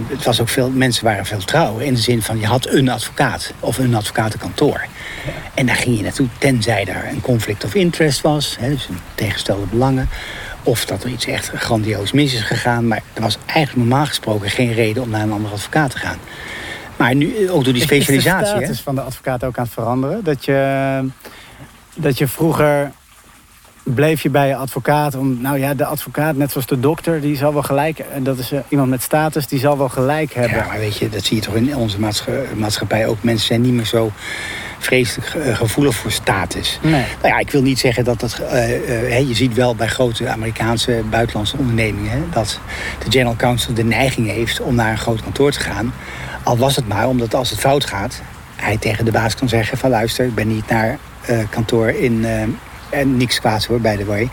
het, 0.07 0.23
was 0.23 0.41
ook 0.41 0.49
veel, 0.49 0.69
mensen 0.69 1.03
waren 1.03 1.25
veel 1.25 1.43
trouw. 1.43 1.77
In 1.77 1.93
de 1.93 1.99
zin 1.99 2.21
van, 2.21 2.39
je 2.39 2.45
had 2.45 2.67
een 2.67 2.89
advocaat 2.89 3.53
of 3.59 3.77
een 3.77 3.95
advocatenkantoor. 3.95 4.86
Ja. 5.25 5.31
En 5.53 5.65
daar 5.65 5.75
ging 5.75 5.97
je 5.97 6.03
naartoe, 6.03 6.27
tenzij 6.38 6.86
daar 6.86 7.07
een 7.12 7.21
conflict 7.21 7.63
of 7.63 7.75
interest 7.75 8.21
was. 8.21 8.57
Hè, 8.59 8.69
dus 8.69 8.88
een 8.88 8.99
tegenstelde 9.15 9.65
belangen. 9.65 10.09
Of 10.63 10.86
dat 10.86 11.04
er 11.04 11.10
iets 11.10 11.26
echt 11.26 11.49
grandioos 11.49 12.12
mis 12.12 12.34
is 12.34 12.41
gegaan. 12.41 12.88
Maar 12.88 13.02
er 13.13 13.21
was 13.21 13.38
eigenlijk 13.45 13.88
normaal 13.88 14.06
gesproken 14.06 14.49
geen 14.49 14.73
reden 14.73 15.04
om 15.04 15.10
naar 15.10 15.21
een 15.21 15.32
andere 15.32 15.54
advocaat 15.54 15.91
te 15.91 15.97
gaan. 15.97 16.17
Maar 16.97 17.15
nu, 17.15 17.49
ook 17.49 17.63
door 17.63 17.73
die 17.73 17.82
specialisatie. 17.82 18.45
Is 18.45 18.52
de 18.52 18.58
status 18.58 18.82
van 18.82 18.95
de 18.95 19.02
advocaat 19.02 19.43
ook 19.43 19.58
aan 19.58 19.63
het 19.63 19.73
veranderen? 19.73 20.23
Dat 20.23 20.45
je, 20.45 20.99
dat 21.95 22.17
je 22.17 22.28
vroeger 22.28 22.91
bleef 23.84 24.21
je 24.21 24.30
bij 24.30 24.47
je 24.47 24.56
advocaat. 24.56 25.15
Om, 25.15 25.41
nou 25.41 25.60
ja, 25.60 25.73
de 25.73 25.86
advocaat, 25.86 26.36
net 26.36 26.52
zoals 26.52 26.67
de 26.67 26.80
dokter, 26.80 27.21
die 27.21 27.38
zal 27.38 27.54
wel 27.54 27.63
gelijk... 27.63 27.99
en 27.99 28.23
dat 28.23 28.38
is 28.38 28.52
uh, 28.52 28.60
iemand 28.69 28.89
met 28.89 29.02
status, 29.02 29.47
die 29.47 29.60
zal 29.60 29.78
wel 29.78 29.89
gelijk 29.89 30.34
hebben. 30.34 30.58
Ja, 30.58 30.67
maar 30.67 30.80
weet 30.80 30.97
je, 30.97 31.10
dat 31.10 31.23
zie 31.23 31.36
je 31.36 31.41
toch 31.41 31.56
in 31.56 31.76
onze 31.76 31.97
maatschappij 32.56 33.08
ook. 33.08 33.23
Mensen 33.23 33.47
zijn 33.47 33.62
niet 33.62 33.73
meer 33.73 33.86
zo 33.86 34.12
vreselijk 34.86 35.34
eh, 35.34 35.56
gevoelig 35.56 35.96
voor 35.96 36.12
status. 36.12 36.80
Nee. 36.82 36.91
Nou 36.91 37.34
ja, 37.34 37.38
ik 37.38 37.52
wil 37.52 37.62
niet 37.62 37.80
zeggen 37.80 38.04
dat 38.04 38.19
dat... 38.19 38.39
Uh, 38.41 38.89
uh, 38.89 39.28
je 39.28 39.34
ziet 39.34 39.54
wel 39.54 39.76
bij 39.76 39.88
grote 39.88 40.28
Amerikaanse 40.28 41.02
buitenlandse 41.10 41.58
ondernemingen... 41.58 42.26
Dat 42.32 42.60
de 43.04 43.12
general 43.12 43.36
counsel 43.36 43.74
de 43.74 43.84
neiging 43.84 44.28
heeft 44.28 44.62
om 44.62 44.76
naar 44.76 44.91
een 44.91 44.98
groot 44.98 45.22
kantoor 45.22 45.52
te 45.52 45.60
gaan. 45.60 45.93
Al 46.43 46.58
was 46.58 46.76
het 46.76 46.88
maar 46.88 47.08
omdat 47.08 47.36
als 47.36 47.50
het 47.50 47.60
fout 47.60 47.86
gaat... 47.86 48.22
hij 48.56 48.78
tegen 48.78 49.06
de 49.06 49.12
baas 49.12 49.36
kan 49.36 49.50
zeggen 49.50 49.78
van 49.78 49.89
luister, 49.89 50.26
ik 50.26 50.36
ben 50.36 50.48
niet 50.48 50.67
naar 50.67 50.98
kantoor 51.50 51.89
in 51.89 52.26
en 52.93 53.17
niks 53.17 53.39
kwaads 53.39 53.65
hoor, 53.65 53.82
bij 53.82 53.95
de 53.95 54.06
way. 54.06 54.29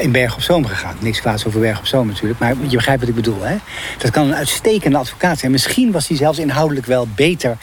In 0.00 0.12
Berg 0.12 0.34
op 0.34 0.40
Zoom 0.40 0.66
gegaan. 0.66 0.96
Niks 1.00 1.20
kwaads 1.20 1.46
over 1.46 1.60
Berg 1.60 1.78
op 1.78 1.86
Zoom 1.86 2.06
natuurlijk. 2.06 2.40
Maar 2.40 2.54
je 2.68 2.76
begrijpt 2.76 3.00
wat 3.00 3.08
ik 3.08 3.14
bedoel, 3.14 3.42
hè? 3.42 3.56
Dat 3.98 4.10
kan 4.10 4.26
een 4.26 4.34
uitstekende 4.34 4.98
advocaat 4.98 5.38
zijn. 5.38 5.52
Misschien 5.52 5.92
was 5.92 6.08
hij 6.08 6.16
zelfs 6.16 6.38
inhoudelijk 6.38 6.86
wel 6.86 7.08
beter 7.14 7.56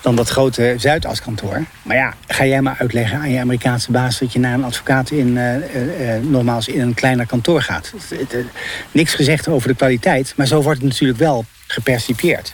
dan 0.00 0.16
dat 0.16 0.28
grote 0.28 0.74
Zuidaskantoor. 0.76 1.64
Maar 1.82 1.96
ja, 1.96 2.14
ga 2.26 2.44
jij 2.44 2.62
maar 2.62 2.76
uitleggen 2.78 3.18
aan 3.18 3.30
je 3.30 3.40
Amerikaanse 3.40 3.90
baas... 3.90 4.18
dat 4.18 4.32
je 4.32 4.38
naar 4.38 4.54
een 4.54 4.64
advocaat 4.64 5.10
in, 5.10 5.28
uh, 5.36 5.54
uh, 6.30 6.58
in 6.66 6.80
een 6.80 6.94
kleiner 6.94 7.26
kantoor 7.26 7.62
gaat. 7.62 7.92
niks 8.92 9.14
gezegd 9.14 9.48
over 9.48 9.68
de 9.68 9.74
kwaliteit, 9.74 10.32
maar 10.36 10.46
zo 10.46 10.62
wordt 10.62 10.80
het 10.80 10.88
natuurlijk 10.88 11.18
wel 11.18 11.44
gepercipieerd. 11.66 12.52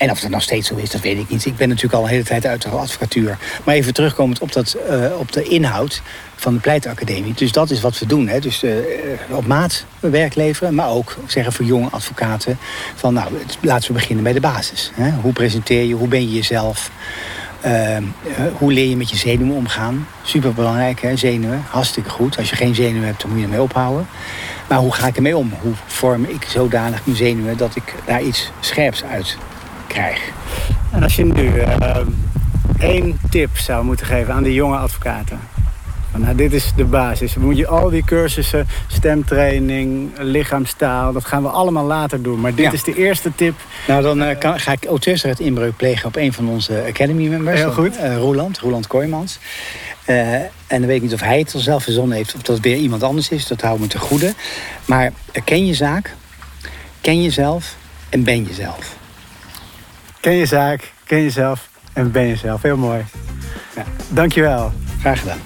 En 0.00 0.10
of 0.10 0.20
dat 0.20 0.30
nog 0.30 0.42
steeds 0.42 0.68
zo 0.68 0.76
is, 0.76 0.90
dat 0.90 1.00
weet 1.00 1.18
ik 1.18 1.28
niet. 1.28 1.46
Ik 1.46 1.56
ben 1.56 1.68
natuurlijk 1.68 1.94
al 1.94 2.02
een 2.02 2.08
hele 2.08 2.24
tijd 2.24 2.46
uit 2.46 2.62
de 2.62 2.68
advocatuur. 2.68 3.38
Maar 3.64 3.74
even 3.74 3.94
terugkomend 3.94 4.40
op, 4.40 4.52
dat, 4.52 4.76
uh, 4.90 5.18
op 5.18 5.32
de 5.32 5.42
inhoud 5.42 6.02
van 6.34 6.54
de 6.54 6.60
pleitacademie. 6.60 7.34
Dus 7.34 7.52
dat 7.52 7.70
is 7.70 7.80
wat 7.80 7.98
we 7.98 8.06
doen. 8.06 8.28
Hè. 8.28 8.38
Dus 8.38 8.62
uh, 8.62 8.72
op 9.30 9.46
maat 9.46 9.84
werk 10.00 10.34
leveren, 10.34 10.74
maar 10.74 10.88
ook 10.88 11.16
zeggen 11.26 11.52
voor 11.52 11.64
jonge 11.64 11.88
advocaten... 11.90 12.58
van 12.94 13.14
nou, 13.14 13.32
laten 13.60 13.86
we 13.86 13.92
beginnen 13.92 14.24
bij 14.24 14.32
de 14.32 14.40
basis. 14.40 14.90
Hè. 14.94 15.10
Hoe 15.10 15.32
presenteer 15.32 15.84
je, 15.84 15.94
hoe 15.94 16.08
ben 16.08 16.20
je 16.20 16.32
jezelf... 16.34 16.90
Uh, 17.66 17.96
hoe 18.58 18.72
leer 18.72 18.88
je 18.88 18.96
met 18.96 19.10
je 19.10 19.16
zenuwen 19.16 19.56
omgaan? 19.56 20.06
Superbelangrijk, 20.22 21.00
hè? 21.00 21.16
zenuwen. 21.16 21.64
Hartstikke 21.68 22.10
goed. 22.10 22.38
Als 22.38 22.50
je 22.50 22.56
geen 22.56 22.74
zenuwen 22.74 23.06
hebt, 23.06 23.20
dan 23.20 23.30
moet 23.30 23.38
je 23.38 23.44
ermee 23.44 23.62
ophouden. 23.62 24.06
Maar 24.68 24.78
hoe 24.78 24.94
ga 24.94 25.06
ik 25.06 25.16
ermee 25.16 25.36
om? 25.36 25.52
Hoe 25.60 25.72
vorm 25.86 26.24
ik 26.24 26.44
zodanig 26.48 27.00
mijn 27.04 27.16
zenuwen 27.16 27.56
dat 27.56 27.76
ik 27.76 27.94
daar 28.06 28.22
iets 28.22 28.50
scherps 28.60 29.04
uit 29.04 29.36
krijg. 29.90 30.20
En 30.92 31.02
als 31.02 31.16
je 31.16 31.24
nu 31.24 31.42
uh, 31.54 31.96
één 32.78 33.18
tip 33.30 33.58
zou 33.58 33.84
moeten 33.84 34.06
geven 34.06 34.34
aan 34.34 34.42
de 34.42 34.54
jonge 34.54 34.76
advocaten. 34.76 35.40
Nou, 36.16 36.34
dit 36.34 36.52
is 36.52 36.72
de 36.76 36.84
basis. 36.84 37.34
We 37.34 37.40
moeten 37.40 37.68
al 37.68 37.90
die 37.90 38.04
cursussen, 38.04 38.66
stemtraining, 38.86 40.10
lichaamstaal, 40.18 41.12
dat 41.12 41.24
gaan 41.24 41.42
we 41.42 41.48
allemaal 41.48 41.84
later 41.84 42.22
doen. 42.22 42.40
Maar 42.40 42.54
dit 42.54 42.64
Ja. 42.64 42.72
is 42.72 42.82
de 42.82 42.94
eerste 42.94 43.32
tip. 43.34 43.54
Nou, 43.86 44.02
dan 44.02 44.22
eh, 44.22 44.38
kan, 44.38 44.60
ga 44.60 44.72
ik 44.72 44.84
auteursrecht 44.84 45.40
inbreuk 45.40 45.76
plegen 45.76 46.06
op 46.06 46.16
een 46.16 46.32
van 46.32 46.48
onze 46.48 46.84
Academy 46.88 47.28
members. 47.28 47.58
Heel 47.58 47.72
goed. 47.72 47.96
Eh, 47.96 48.16
Roland, 48.16 48.58
Roland 48.58 48.86
Kooijmans. 48.86 49.38
Eh, 50.04 50.32
en 50.34 50.50
dan 50.66 50.86
weet 50.86 50.96
ik 50.96 51.02
niet 51.02 51.12
of 51.14 51.20
hij 51.20 51.38
het 51.38 51.54
al 51.54 51.60
zelf 51.60 51.82
verzonnen 51.82 52.16
heeft... 52.16 52.34
of 52.34 52.42
dat 52.42 52.56
het 52.56 52.64
weer 52.64 52.76
iemand 52.76 53.02
anders 53.02 53.28
is. 53.28 53.46
Dat 53.46 53.60
houden 53.60 53.86
we 53.86 53.92
te 53.92 53.98
goede. 53.98 54.34
Maar 54.84 55.12
eh, 55.32 55.42
ken 55.44 55.66
je 55.66 55.74
zaak, 55.74 56.14
ken 57.00 57.22
jezelf 57.22 57.76
en 58.08 58.24
ben 58.24 58.42
jezelf. 58.44 58.98
Ken 60.20 60.32
je 60.32 60.46
zaak, 60.46 60.92
ken 61.04 61.22
jezelf 61.22 61.68
en 61.92 62.10
ben 62.10 62.26
jezelf. 62.26 62.62
Heel 62.62 62.76
mooi. 62.76 63.04
Ja. 63.76 63.84
Dankjewel. 64.08 64.72
Graag 65.00 65.18
gedaan. 65.18 65.38